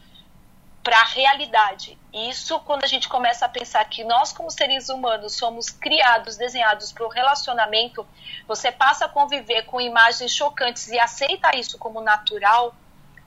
para 0.82 1.00
a 1.00 1.04
realidade. 1.04 1.98
Isso 2.12 2.58
quando 2.60 2.84
a 2.84 2.86
gente 2.86 3.08
começa 3.08 3.44
a 3.44 3.48
pensar 3.48 3.84
que 3.84 4.04
nós, 4.04 4.32
como 4.32 4.50
seres 4.50 4.88
humanos, 4.88 5.34
somos 5.34 5.68
criados, 5.68 6.36
desenhados 6.36 6.92
para 6.92 7.04
o 7.04 7.10
relacionamento, 7.10 8.06
você 8.46 8.72
passa 8.72 9.04
a 9.04 9.08
conviver 9.08 9.64
com 9.64 9.80
imagens 9.80 10.32
chocantes 10.32 10.88
e 10.88 10.98
aceita 10.98 11.54
isso 11.56 11.76
como 11.78 12.00
natural, 12.00 12.74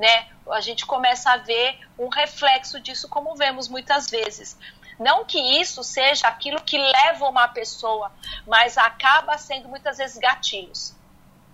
né? 0.01 0.25
A 0.49 0.59
gente 0.59 0.83
começa 0.83 1.31
a 1.31 1.37
ver 1.37 1.77
um 1.97 2.09
reflexo 2.09 2.81
disso, 2.81 3.07
como 3.07 3.35
vemos 3.35 3.69
muitas 3.69 4.09
vezes. 4.09 4.57
Não 4.99 5.23
que 5.23 5.37
isso 5.61 5.83
seja 5.83 6.27
aquilo 6.27 6.59
que 6.61 6.77
leva 6.77 7.29
uma 7.29 7.47
pessoa, 7.47 8.11
mas 8.47 8.79
acaba 8.79 9.37
sendo 9.37 9.69
muitas 9.69 9.99
vezes 9.99 10.17
gatilhos. 10.17 10.95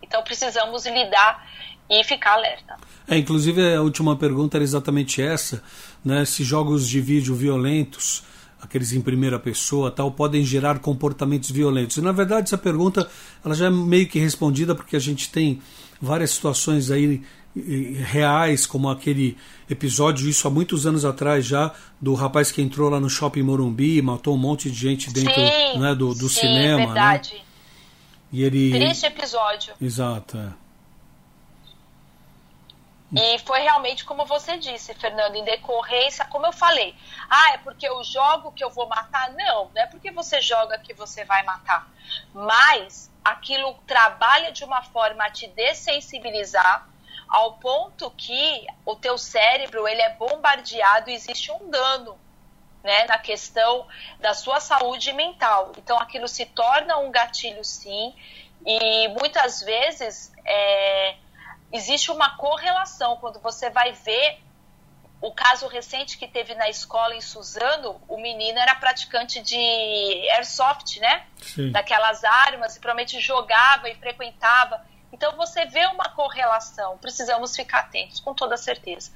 Então 0.02 0.24
precisamos 0.24 0.86
lidar 0.86 1.46
e 1.90 2.02
ficar 2.06 2.34
alerta. 2.34 2.78
É, 3.06 3.18
inclusive 3.18 3.76
a 3.76 3.82
última 3.82 4.16
pergunta 4.16 4.56
era 4.56 4.64
exatamente 4.64 5.22
essa, 5.22 5.62
né? 6.04 6.24
Se 6.24 6.44
jogos 6.44 6.88
de 6.88 7.02
vídeo 7.02 7.36
violentos, 7.36 8.24
aqueles 8.62 8.94
em 8.94 9.02
primeira 9.02 9.38
pessoa, 9.38 9.92
tal, 9.92 10.10
podem 10.12 10.44
gerar 10.46 10.80
comportamentos 10.80 11.52
violentos. 11.52 11.98
E 11.98 12.02
na 12.02 12.14
verdade 12.14 12.48
essa 12.48 12.58
pergunta 12.58 13.10
ela 13.44 13.54
já 13.54 13.66
é 13.66 13.70
meio 13.70 14.08
que 14.08 14.20
respondida 14.20 14.74
porque 14.74 14.96
a 14.96 15.02
gente 15.02 15.30
tem 15.30 15.62
várias 16.02 16.32
situações 16.32 16.92
aí 16.92 17.24
reais, 18.04 18.66
como 18.66 18.90
aquele 18.90 19.38
episódio, 19.70 20.30
isso 20.30 20.48
há 20.48 20.52
muitos 20.52 20.86
anos 20.86 21.04
atrás 21.04 21.46
já, 21.46 21.74
do 22.00 22.14
rapaz 22.14 22.52
que 22.52 22.62
entrou 22.62 22.90
lá 22.90 23.00
no 23.00 23.10
shopping 23.10 23.44
Morumbi 23.44 23.98
e 23.98 24.02
matou 24.02 24.36
um 24.36 24.38
monte 24.38 24.70
de 24.70 24.78
gente 24.78 25.12
dentro 25.12 25.34
sim, 25.34 25.80
né, 25.80 25.94
do, 25.96 26.14
do 26.14 26.30
sim, 26.30 26.42
cinema. 26.42 26.78
Né? 26.78 26.86
Verdade. 26.86 27.34
Né? 27.36 27.42
E 28.32 28.44
ele... 28.44 28.72
Triste 28.72 29.06
episódio. 29.06 29.74
Exato, 29.82 30.38
é. 30.38 30.68
E 33.16 33.40
foi 33.40 33.62
realmente 33.62 34.04
como 34.04 34.26
você 34.26 34.58
disse, 34.58 34.94
Fernando, 34.94 35.36
em 35.36 35.44
decorrência, 35.46 36.26
como 36.26 36.46
eu 36.46 36.52
falei. 36.52 36.94
Ah, 37.30 37.54
é 37.54 37.58
porque 37.60 37.88
eu 37.88 38.04
jogo 38.04 38.52
que 38.52 38.62
eu 38.62 38.70
vou 38.70 38.86
matar? 38.88 39.32
Não, 39.32 39.72
não 39.74 39.82
é 39.82 39.88
porque 39.88 40.12
você 40.12 40.42
joga 40.42 40.78
que 40.80 40.94
você 40.94 41.24
vai 41.24 41.42
matar. 41.44 41.90
Mas 42.34 43.10
aquilo 43.24 43.76
trabalha 43.88 44.52
de 44.52 44.66
uma 44.66 44.84
forma 44.84 45.24
a 45.24 45.30
te 45.30 45.48
dessensibilizar 45.48 46.88
ao 47.28 47.54
ponto 47.54 48.10
que 48.12 48.66
o 48.86 48.96
teu 48.96 49.18
cérebro 49.18 49.88
ele 49.88 50.02
é 50.02 50.14
bombardeado, 50.14 51.10
existe 51.10 51.52
um 51.52 51.70
dano 51.70 52.18
né, 52.84 53.06
na 53.06 53.18
questão 53.18 53.88
da 54.20 54.34
sua 54.34 54.60
saúde 54.60 55.12
mental. 55.14 55.74
Então 55.78 55.98
aquilo 56.00 56.28
se 56.28 56.46
torna 56.46 56.98
um 56.98 57.12
gatilho 57.12 57.64
sim, 57.64 58.14
e 58.66 59.08
muitas 59.10 59.62
vezes 59.62 60.32
é, 60.46 61.16
existe 61.72 62.12
uma 62.12 62.38
correlação 62.38 63.18
quando 63.18 63.40
você 63.40 63.70
vai 63.70 63.92
ver 63.92 64.40
o 65.20 65.32
caso 65.32 65.68
recente 65.68 66.18
que 66.18 66.28
teve 66.28 66.54
na 66.54 66.70
escola 66.70 67.16
em 67.16 67.22
Suzano, 67.22 68.00
o 68.08 68.18
menino 68.18 68.60
era 68.60 68.76
praticante 68.76 69.42
de 69.42 69.56
airsoft, 70.32 71.00
né? 71.00 71.26
Sim. 71.42 71.72
Daquelas 71.72 72.24
armas, 72.24 72.76
e 72.76 72.80
provavelmente 72.80 73.20
jogava 73.20 73.90
e 73.90 73.96
frequentava. 73.96 74.86
Então 75.12 75.36
você 75.38 75.66
vê 75.66 75.86
uma 75.88 76.10
correlação, 76.10 76.98
precisamos 76.98 77.56
ficar 77.56 77.80
atentos, 77.80 78.20
com 78.20 78.34
toda 78.34 78.58
certeza. 78.58 79.12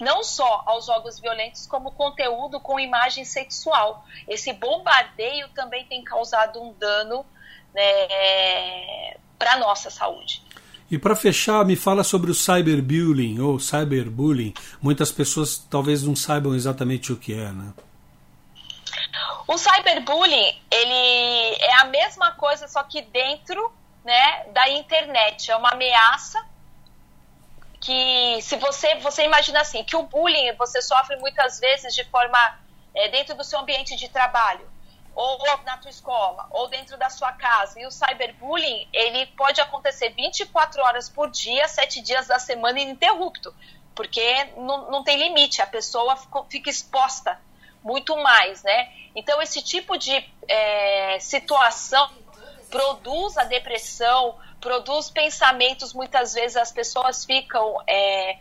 Não 0.00 0.24
só 0.24 0.62
aos 0.66 0.86
jogos 0.86 1.20
violentos, 1.20 1.66
como 1.66 1.92
conteúdo 1.92 2.58
com 2.60 2.80
imagem 2.80 3.24
sexual. 3.24 4.04
Esse 4.28 4.52
bombardeio 4.52 5.48
também 5.50 5.86
tem 5.86 6.02
causado 6.02 6.60
um 6.60 6.72
dano 6.72 7.24
né, 7.72 9.16
para 9.38 9.52
a 9.52 9.58
nossa 9.58 9.88
saúde. 9.88 10.42
E 10.90 10.98
para 10.98 11.16
fechar, 11.16 11.64
me 11.64 11.74
fala 11.74 12.04
sobre 12.04 12.30
o 12.30 12.34
cyberbullying 12.34 13.40
ou 13.40 13.58
cyberbullying. 13.58 14.54
Muitas 14.80 15.10
pessoas 15.10 15.58
talvez 15.58 16.02
não 16.02 16.14
saibam 16.14 16.54
exatamente 16.54 17.12
o 17.12 17.16
que 17.16 17.32
é, 17.32 17.50
né? 17.50 17.72
O 19.48 19.56
cyberbullying, 19.58 20.60
ele 20.70 21.56
é 21.60 21.80
a 21.80 21.84
mesma 21.86 22.32
coisa, 22.32 22.68
só 22.68 22.82
que 22.84 23.02
dentro 23.02 23.72
né, 24.06 24.44
da 24.52 24.68
internet. 24.70 25.50
É 25.50 25.56
uma 25.56 25.72
ameaça 25.72 26.42
que, 27.80 28.40
se 28.40 28.56
você, 28.56 28.94
você 29.00 29.24
imagina 29.24 29.60
assim, 29.60 29.82
que 29.82 29.96
o 29.96 30.04
bullying 30.04 30.54
você 30.54 30.80
sofre 30.80 31.16
muitas 31.16 31.58
vezes 31.58 31.92
de 31.92 32.04
forma 32.04 32.38
é, 32.94 33.08
dentro 33.08 33.34
do 33.34 33.42
seu 33.42 33.58
ambiente 33.58 33.96
de 33.96 34.08
trabalho, 34.08 34.70
ou 35.12 35.38
na 35.64 35.76
tua 35.78 35.90
escola, 35.90 36.46
ou 36.50 36.68
dentro 36.68 36.96
da 36.96 37.10
sua 37.10 37.32
casa. 37.32 37.80
E 37.80 37.86
o 37.86 37.90
cyberbullying, 37.90 38.88
ele 38.92 39.26
pode 39.26 39.60
acontecer 39.60 40.10
24 40.10 40.82
horas 40.82 41.08
por 41.08 41.28
dia, 41.28 41.66
7 41.66 42.00
dias 42.00 42.28
da 42.28 42.38
semana 42.38 42.78
ininterrupto, 42.78 43.52
porque 43.92 44.44
não, 44.56 44.88
não 44.88 45.02
tem 45.02 45.18
limite, 45.18 45.60
a 45.60 45.66
pessoa 45.66 46.16
fica 46.48 46.70
exposta 46.70 47.40
muito 47.82 48.16
mais, 48.18 48.62
né? 48.62 48.92
Então, 49.16 49.42
esse 49.42 49.62
tipo 49.62 49.96
de 49.96 50.12
é, 50.46 51.18
situação 51.18 52.08
produz 52.70 53.36
a 53.36 53.44
depressão, 53.44 54.36
produz 54.60 55.10
pensamentos, 55.10 55.92
muitas 55.92 56.34
vezes 56.34 56.56
as 56.56 56.72
pessoas 56.72 57.24
ficam. 57.24 57.76
É, 57.86 58.38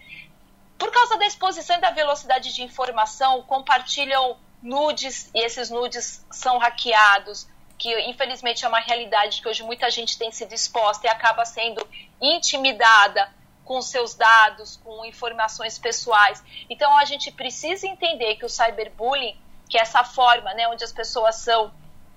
por 0.77 0.91
causa 0.91 1.17
da 1.17 1.25
exposição 1.25 1.77
e 1.77 1.81
da 1.81 1.91
velocidade 1.91 2.53
de 2.53 2.63
informação, 2.63 3.41
compartilham 3.43 4.38
nudes 4.61 5.29
e 5.33 5.39
esses 5.39 5.69
nudes 5.69 6.25
são 6.31 6.57
hackeados, 6.57 7.47
que 7.77 7.97
infelizmente 8.09 8.65
é 8.65 8.67
uma 8.67 8.79
realidade 8.79 9.41
que 9.41 9.47
hoje 9.47 9.63
muita 9.63 9.89
gente 9.89 10.17
tem 10.17 10.31
sido 10.31 10.53
exposta 10.53 11.07
e 11.07 11.09
acaba 11.09 11.45
sendo 11.45 11.85
intimidada 12.21 13.31
com 13.63 13.81
seus 13.81 14.13
dados, 14.13 14.77
com 14.77 15.05
informações 15.05 15.79
pessoais. 15.79 16.43
Então 16.69 16.97
a 16.97 17.05
gente 17.05 17.31
precisa 17.31 17.88
entender 17.88 18.35
que 18.35 18.45
o 18.45 18.49
cyberbullying, 18.49 19.38
que 19.69 19.77
é 19.77 19.81
essa 19.81 20.03
forma, 20.03 20.53
né, 20.53 20.67
onde 20.67 20.83
as 20.83 20.91
pessoas 20.91 21.35
são 21.35 21.73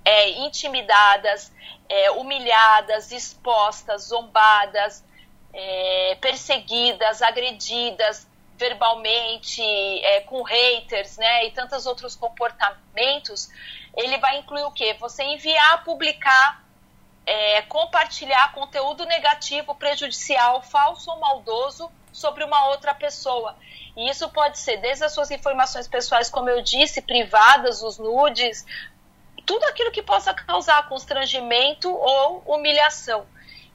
é, 0.09 0.31
intimidadas, 0.47 1.53
é, 1.87 2.11
humilhadas, 2.13 3.13
expostas, 3.13 4.05
zombadas, 4.05 5.05
é, 5.53 6.17
perseguidas, 6.19 7.21
agredidas 7.21 8.27
verbalmente, 8.57 9.63
é, 9.63 10.23
com 10.23 10.43
haters, 10.43 11.19
né, 11.19 11.47
e 11.47 11.51
tantos 11.51 11.85
outros 11.85 12.17
comportamentos, 12.17 13.51
ele 13.95 14.17
vai 14.17 14.39
incluir 14.39 14.65
o 14.65 14.73
quê? 14.73 14.97
Você 14.99 15.23
enviar, 15.23 15.85
publicar, 15.85 16.65
é, 17.27 17.61
compartilhar 17.63 18.53
conteúdo 18.53 19.05
negativo, 19.05 19.75
prejudicial, 19.75 20.63
falso 20.63 21.11
ou 21.11 21.21
maldoso 21.21 21.93
sobre 22.11 22.43
uma 22.43 22.71
outra 22.71 22.95
pessoa. 22.95 23.55
E 23.95 24.09
isso 24.09 24.29
pode 24.31 24.59
ser 24.59 24.79
desde 24.79 25.05
as 25.05 25.13
suas 25.13 25.31
informações 25.31 25.87
pessoais, 25.87 26.31
como 26.31 26.49
eu 26.49 26.63
disse, 26.63 27.03
privadas, 27.03 27.83
os 27.83 27.99
nudes, 27.99 28.65
tudo 29.49 29.65
aquilo 29.65 29.91
que 29.91 30.03
possa 30.03 30.35
causar 30.35 30.87
constrangimento 30.91 31.91
ou 31.91 32.43
humilhação. 32.47 33.27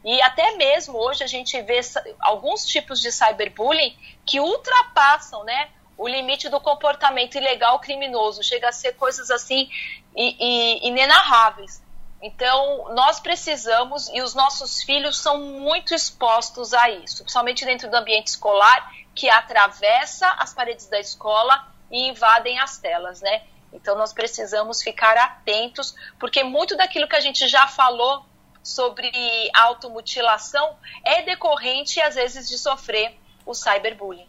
E 0.06 0.22
até 0.22 0.56
mesmo 0.56 1.00
hoje 1.00 1.24
a 1.24 1.28
gente 1.28 1.60
vê 1.64 1.80
alguns 2.20 2.64
tipos 2.64 3.02
de 3.02 3.12
cyberbullying 3.12 3.98
que 4.24 4.40
ultrapassam 4.40 5.44
né, 5.44 5.70
o 5.98 6.08
limite 6.08 6.48
do 6.48 6.62
comportamento 6.62 7.36
ilegal 7.36 7.80
criminoso, 7.80 8.44
chega 8.44 8.70
a 8.70 8.72
ser 8.72 8.94
coisas 8.94 9.32
assim 9.32 9.68
e, 10.16 10.36
e, 10.40 10.88
inenarráveis. 10.88 11.82
Então, 12.22 12.94
nós 12.94 13.20
precisamos, 13.20 14.10
e 14.10 14.22
os 14.22 14.36
nossos 14.36 14.84
filhos 14.84 15.18
são 15.18 15.40
muito 15.40 15.96
expostos 15.96 16.72
a 16.74 16.90
isso, 16.92 17.24
principalmente 17.24 17.66
dentro 17.66 17.90
do 17.90 17.98
ambiente 17.98 18.28
escolar, 18.28 18.94
que 19.16 19.28
atravessa 19.28 20.30
as 20.38 20.54
paredes 20.54 20.88
da 20.88 21.00
escola 21.00 21.68
e 21.92 22.10
invadem 22.10 22.60
as 22.60 22.78
telas, 22.78 23.22
né? 23.22 23.42
Então 23.74 23.98
nós 23.98 24.14
precisamos 24.14 24.82
ficar 24.82 25.18
atentos, 25.18 25.96
porque 26.20 26.44
muito 26.44 26.78
daquilo 26.78 27.08
que 27.08 27.16
a 27.16 27.20
gente 27.20 27.48
já 27.48 27.68
falou 27.68 28.24
sobre 28.62 29.12
automutilação 29.54 30.76
é 31.04 31.22
decorrente, 31.24 32.00
às 32.00 32.16
vezes, 32.16 32.48
de 32.48 32.58
sofrer 32.58 33.18
o 33.46 33.54
cyberbullying. 33.54 34.28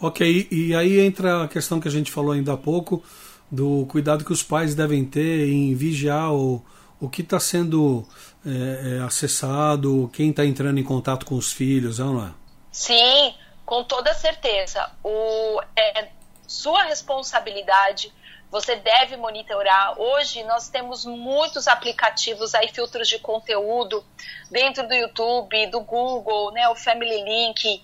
Ok, 0.00 0.48
e 0.50 0.74
aí 0.74 1.00
entra 1.00 1.44
a 1.44 1.48
questão 1.48 1.80
que 1.80 1.88
a 1.88 1.90
gente 1.90 2.10
falou 2.10 2.32
ainda 2.32 2.52
há 2.52 2.56
pouco, 2.56 3.02
do 3.50 3.86
cuidado 3.86 4.24
que 4.24 4.32
os 4.32 4.42
pais 4.42 4.74
devem 4.74 5.04
ter 5.04 5.48
em 5.48 5.74
vigiar 5.74 6.32
o, 6.32 6.64
o 7.00 7.08
que 7.08 7.22
está 7.22 7.40
sendo 7.40 8.06
é, 8.44 8.98
é, 8.98 9.02
acessado, 9.02 10.10
quem 10.12 10.30
está 10.30 10.44
entrando 10.44 10.78
em 10.78 10.84
contato 10.84 11.24
com 11.26 11.34
os 11.34 11.52
filhos, 11.52 11.98
não 11.98 12.24
é? 12.24 12.30
Sim, 12.70 13.34
com 13.64 13.82
toda 13.84 14.12
certeza. 14.14 14.88
O, 15.02 15.60
é, 15.74 16.08
sua 16.48 16.84
responsabilidade. 16.84 18.12
Você 18.50 18.74
deve 18.76 19.16
monitorar. 19.18 20.00
Hoje 20.00 20.42
nós 20.44 20.70
temos 20.70 21.04
muitos 21.04 21.68
aplicativos 21.68 22.54
aí, 22.54 22.68
filtros 22.68 23.06
de 23.06 23.18
conteúdo 23.18 24.02
dentro 24.50 24.88
do 24.88 24.94
YouTube, 24.94 25.66
do 25.66 25.80
Google, 25.82 26.50
né, 26.52 26.66
o 26.70 26.74
Family 26.74 27.22
Link, 27.22 27.82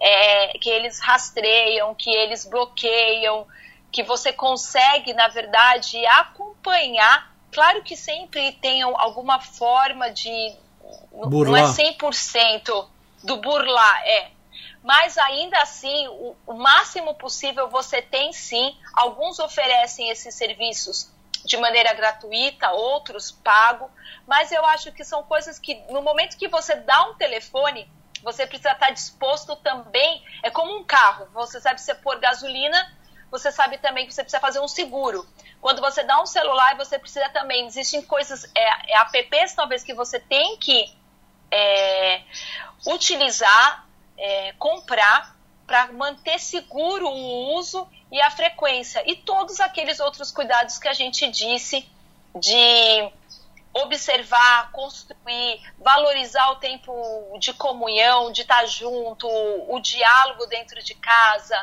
é, 0.00 0.58
que 0.58 0.70
eles 0.70 1.00
rastreiam, 1.00 1.92
que 1.96 2.08
eles 2.08 2.46
bloqueiam, 2.46 3.44
que 3.90 4.04
você 4.04 4.32
consegue, 4.32 5.12
na 5.12 5.26
verdade, 5.26 6.06
acompanhar. 6.06 7.34
Claro 7.50 7.82
que 7.82 7.96
sempre 7.96 8.52
tem 8.52 8.82
alguma 8.82 9.40
forma 9.40 10.10
de. 10.10 10.54
Burlar. 11.10 11.62
Não 11.62 11.70
é 11.70 11.74
100% 11.74 12.86
do 13.24 13.38
burlar, 13.38 14.02
é 14.04 14.30
Mas 14.86 15.18
ainda 15.18 15.60
assim, 15.62 16.06
o, 16.06 16.36
o 16.46 16.54
máximo 16.54 17.12
possível 17.16 17.68
você 17.68 18.00
tem 18.00 18.32
sim. 18.32 18.72
Alguns 18.94 19.40
oferecem 19.40 20.10
esses 20.10 20.32
serviços 20.32 21.10
de 21.44 21.56
maneira 21.56 21.92
gratuita, 21.92 22.70
outros 22.70 23.32
pago, 23.32 23.90
mas 24.28 24.52
eu 24.52 24.64
acho 24.66 24.92
que 24.92 25.02
são 25.02 25.24
coisas 25.24 25.58
que 25.58 25.74
no 25.90 26.02
momento 26.02 26.36
que 26.36 26.46
você 26.46 26.76
dá 26.76 27.02
um 27.08 27.14
telefone, 27.14 27.90
você 28.22 28.46
precisa 28.46 28.70
estar 28.70 28.90
disposto 28.90 29.56
também, 29.56 30.24
é 30.40 30.50
como 30.50 30.76
um 30.76 30.84
carro, 30.84 31.28
você 31.34 31.60
sabe 31.60 31.80
você 31.80 31.94
pôr 31.96 32.20
gasolina, 32.20 32.96
você 33.28 33.50
sabe 33.50 33.78
também 33.78 34.06
que 34.06 34.14
você 34.14 34.22
precisa 34.22 34.40
fazer 34.40 34.60
um 34.60 34.68
seguro. 34.68 35.26
Quando 35.60 35.80
você 35.80 36.04
dá 36.04 36.22
um 36.22 36.26
celular, 36.26 36.76
você 36.76 36.96
precisa 36.96 37.28
também, 37.30 37.66
existem 37.66 38.02
coisas, 38.02 38.48
é, 38.54 38.92
é 38.92 39.00
apps 39.00 39.52
talvez 39.52 39.82
que 39.82 39.94
você 39.94 40.20
tem 40.20 40.56
que 40.58 40.96
é, 41.50 42.22
utilizar, 42.86 43.85
é, 44.18 44.52
comprar 44.54 45.36
para 45.66 45.92
manter 45.92 46.38
seguro 46.38 47.08
o 47.08 47.56
uso 47.56 47.88
e 48.10 48.20
a 48.20 48.30
frequência 48.30 49.02
e 49.04 49.16
todos 49.16 49.58
aqueles 49.60 49.98
outros 49.98 50.30
cuidados 50.30 50.78
que 50.78 50.88
a 50.88 50.92
gente 50.92 51.28
disse 51.28 51.88
de 52.34 53.10
observar, 53.72 54.70
construir, 54.72 55.60
valorizar 55.78 56.50
o 56.50 56.56
tempo 56.56 56.92
de 57.38 57.52
comunhão, 57.52 58.32
de 58.32 58.42
estar 58.42 58.64
junto, 58.66 59.28
o 59.28 59.78
diálogo 59.80 60.46
dentro 60.46 60.82
de 60.82 60.94
casa, 60.94 61.56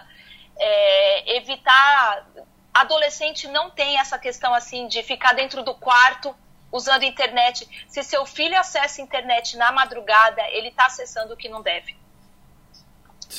é, 0.58 1.38
evitar. 1.38 2.28
Adolescente 2.74 3.48
não 3.48 3.70
tem 3.70 4.00
essa 4.00 4.18
questão 4.18 4.54
assim 4.54 4.88
de 4.88 5.02
ficar 5.04 5.34
dentro 5.34 5.64
do 5.64 5.74
quarto 5.76 6.36
usando 6.72 7.04
internet. 7.04 7.68
Se 7.88 8.04
seu 8.04 8.26
filho 8.26 8.60
acessa 8.60 9.02
internet 9.02 9.58
na 9.58 9.72
madrugada, 9.72 10.42
ele 10.50 10.70
está 10.70 10.88
acessando 10.88 11.34
o 11.34 11.38
que 11.38 11.50
não 11.50 11.62
deve. 11.62 11.96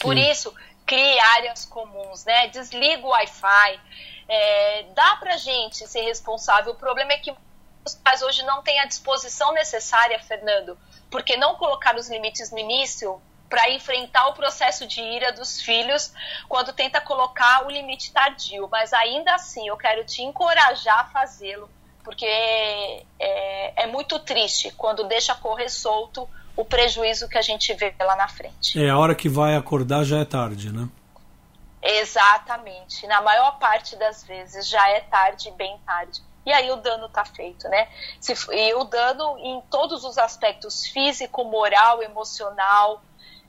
Por 0.01 0.17
isso, 0.17 0.55
crie 0.87 1.19
áreas 1.21 1.65
comuns, 1.65 2.25
né? 2.25 2.49
Desliga 2.49 3.07
o 3.07 3.11
Wi-Fi. 3.11 3.81
É, 4.29 4.85
dá 4.95 5.17
pra 5.17 5.37
gente 5.37 5.87
ser 5.87 6.03
responsável. 6.03 6.73
O 6.73 6.77
problema 6.77 7.13
é 7.13 7.19
que 7.19 7.35
os 7.85 7.95
pais 7.95 8.23
hoje 8.23 8.43
não 8.45 8.63
têm 8.63 8.81
a 8.81 8.87
disposição 8.87 9.53
necessária, 9.53 10.19
Fernando, 10.19 10.79
porque 11.11 11.37
não 11.37 11.57
colocar 11.57 11.95
os 11.97 12.09
limites 12.09 12.51
no 12.51 12.59
início 12.59 13.21
para 13.49 13.71
enfrentar 13.71 14.27
o 14.29 14.33
processo 14.33 14.87
de 14.87 15.01
ira 15.01 15.33
dos 15.33 15.61
filhos 15.61 16.13
quando 16.49 16.73
tenta 16.73 17.01
colocar 17.01 17.67
o 17.67 17.71
limite 17.71 18.11
tardio. 18.13 18.69
Mas 18.71 18.93
ainda 18.93 19.35
assim, 19.35 19.69
eu 19.69 19.77
quero 19.77 20.05
te 20.05 20.23
encorajar 20.23 21.01
a 21.01 21.05
fazê-lo, 21.05 21.71
porque 22.03 22.27
é, 22.27 23.83
é 23.83 23.87
muito 23.87 24.19
triste 24.19 24.71
quando 24.73 25.05
deixa 25.05 25.35
correr 25.35 25.69
solto 25.69 26.29
o 26.57 26.65
prejuízo 26.65 27.29
que 27.29 27.39
a 27.39 27.43
gente 27.43 27.73
vê 27.75 27.95
lá 28.01 28.17
na 28.17 28.29
frente. 28.29 28.83
É, 28.83 28.91
a 28.91 28.99
hora 28.99 29.15
que 29.15 29.29
vai 29.29 29.57
acordar 29.57 30.05
já 30.05 30.19
é 30.19 30.25
tarde, 30.25 30.73
né? 30.73 30.89
Exatamente. 31.83 33.07
Na 33.07 33.21
maior 33.21 33.59
parte 33.59 33.97
das 33.97 34.25
vezes 34.25 34.69
já 34.69 34.89
é 34.89 35.01
tarde, 35.01 35.51
bem 35.53 35.79
tarde. 35.85 36.23
E 36.47 36.53
aí 36.53 36.71
o 36.71 36.77
dano 36.77 37.07
está 37.07 37.25
feito, 37.25 37.69
né? 37.69 37.89
Se, 38.21 38.35
e 38.53 38.75
o 38.75 38.85
dano 38.85 39.39
em 39.39 39.61
todos 39.71 40.05
os 40.05 40.17
aspectos 40.19 40.87
físico, 40.87 41.45
moral, 41.45 42.03
emocional, 42.03 43.03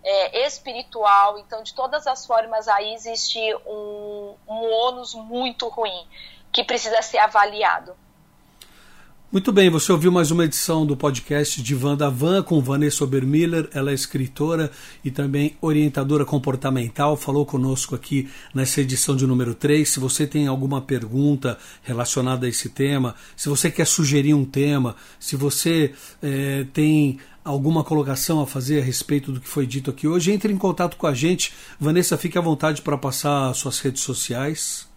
é, 0.04 0.46
espiritual. 0.46 1.38
Então, 1.40 1.64
de 1.64 1.74
todas 1.74 2.08
as 2.08 2.26
formas, 2.26 2.68
aí 2.68 2.94
existe 2.94 3.40
um, 3.66 4.36
um 4.48 4.72
ônus 4.72 5.14
muito 5.14 5.68
ruim 5.68 6.08
que 6.52 6.64
precisa 6.64 7.02
ser 7.02 7.18
avaliado. 7.18 7.96
Muito 9.36 9.52
bem, 9.52 9.70
você 9.70 9.92
ouviu 9.92 10.14
mais 10.14 10.32
uma 10.32 10.46
edição 10.46 10.86
do 10.86 10.96
podcast 10.96 11.62
de 11.62 11.76
Vanda 11.76 12.10
Van 12.10 12.42
com 12.42 12.62
Vanessa 12.62 13.04
Obermiller. 13.04 13.68
Ela 13.74 13.92
é 13.92 13.94
escritora 13.94 14.72
e 15.04 15.12
também 15.12 15.58
orientadora 15.60 16.24
comportamental. 16.24 17.18
Falou 17.18 17.46
conosco 17.46 17.94
aqui 17.94 18.30
nessa 18.54 18.80
edição 18.80 19.14
de 19.14 19.28
número 19.28 19.54
3. 19.54 19.90
Se 19.90 20.00
você 20.00 20.26
tem 20.26 20.48
alguma 20.48 20.80
pergunta 20.80 21.58
relacionada 21.84 22.46
a 22.46 22.50
esse 22.50 22.70
tema, 22.70 23.14
se 23.36 23.50
você 23.50 23.70
quer 23.70 23.86
sugerir 23.86 24.34
um 24.34 24.46
tema, 24.46 24.96
se 25.20 25.36
você 25.36 25.92
é, 26.24 26.66
tem 26.72 27.20
alguma 27.44 27.84
colocação 27.84 28.40
a 28.40 28.48
fazer 28.48 28.80
a 28.80 28.86
respeito 28.86 29.34
do 29.34 29.42
que 29.42 29.50
foi 29.50 29.68
dito 29.68 29.90
aqui 29.90 30.08
hoje, 30.08 30.32
entre 30.32 30.54
em 30.54 30.58
contato 30.58 30.96
com 30.96 31.08
a 31.08 31.14
gente. 31.14 31.52
Vanessa, 31.78 32.18
fique 32.18 32.38
à 32.38 32.42
vontade 32.42 32.82
para 32.82 32.98
passar 32.98 33.54
suas 33.54 33.82
redes 33.82 34.02
sociais. 34.02 34.95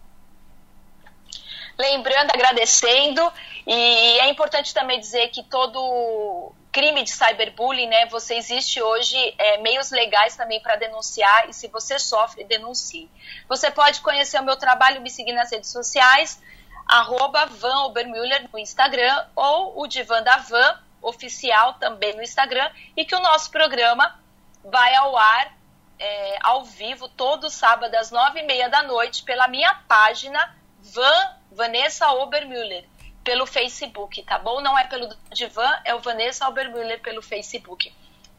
Lembrando, 1.79 2.31
agradecendo, 2.33 3.31
e 3.65 4.19
é 4.19 4.29
importante 4.29 4.73
também 4.73 4.99
dizer 4.99 5.29
que 5.29 5.41
todo 5.43 6.51
crime 6.73 7.03
de 7.03 7.09
cyberbullying, 7.09 7.87
né, 7.87 8.05
você 8.07 8.35
existe 8.35 8.81
hoje 8.81 9.15
é, 9.37 9.57
meios 9.59 9.89
legais 9.89 10.35
também 10.35 10.59
para 10.59 10.75
denunciar, 10.75 11.49
e 11.49 11.53
se 11.53 11.69
você 11.69 11.97
sofre, 11.97 12.43
denuncie. 12.43 13.09
Você 13.47 13.71
pode 13.71 14.01
conhecer 14.01 14.39
o 14.41 14.43
meu 14.43 14.57
trabalho, 14.57 15.01
me 15.01 15.09
seguir 15.09 15.31
nas 15.31 15.51
redes 15.51 15.71
sociais, 15.71 16.41
arroba 16.85 17.45
Van 17.45 17.85
Obermüller 17.85 18.49
no 18.51 18.59
Instagram, 18.59 19.25
ou 19.33 19.81
o 19.81 19.87
Divan 19.87 20.21
da 20.21 20.35
Van, 20.35 20.79
oficial 21.01 21.75
também 21.75 22.13
no 22.13 22.21
Instagram, 22.21 22.69
e 22.97 23.05
que 23.05 23.15
o 23.15 23.21
nosso 23.21 23.49
programa 23.51 24.19
vai 24.65 24.93
ao 24.95 25.15
ar 25.17 25.53
é, 25.97 26.37
ao 26.41 26.65
vivo 26.65 27.07
todo 27.07 27.49
sábado 27.49 27.95
às 27.95 28.11
nove 28.11 28.39
e 28.41 28.43
meia 28.43 28.69
da 28.69 28.83
noite 28.83 29.23
pela 29.23 29.47
minha 29.47 29.73
página 29.87 30.55
Van 30.81 31.38
Vanessa 31.51 32.11
Obermüller 32.11 32.85
pelo 33.23 33.45
Facebook, 33.45 34.23
tá 34.23 34.39
bom? 34.39 34.61
Não 34.61 34.77
é 34.77 34.85
pelo 34.85 35.09
Divan, 35.31 35.71
é 35.85 35.93
o 35.93 35.99
Vanessa 35.99 36.47
Obermüller 36.47 37.01
pelo 37.01 37.21
Facebook. 37.21 37.93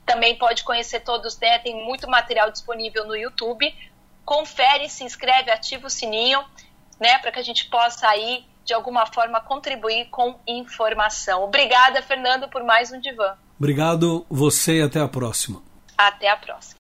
Também 0.05 0.37
pode 0.37 0.65
conhecer 0.65 1.01
todos, 1.01 1.39
né? 1.39 1.59
Tem 1.59 1.85
muito 1.85 2.09
material 2.09 2.51
disponível 2.51 3.07
no 3.07 3.17
YouTube. 3.17 3.73
Confere, 4.25 4.89
se 4.89 5.05
inscreve, 5.05 5.51
ativa 5.51 5.87
o 5.87 5.91
sininho, 5.91 6.43
né? 6.99 7.19
Para 7.19 7.31
que 7.31 7.39
a 7.39 7.45
gente 7.45 7.67
possa 7.67 8.09
aí, 8.09 8.45
de 8.65 8.75
alguma 8.75 9.07
forma, 9.07 9.41
contribuir 9.41 10.07
com 10.07 10.39
informação. 10.47 11.45
Obrigada, 11.45 12.03
Fernando, 12.03 12.49
por 12.49 12.65
mais 12.65 12.91
um 12.91 13.01
Divan. 13.01 13.37
Obrigado 13.59 14.27
você 14.29 14.79
e 14.79 14.83
até 14.83 15.01
a 15.01 15.09
próxima. 15.09 15.63
Até 15.97 16.29
a 16.29 16.37
próxima. 16.37 16.80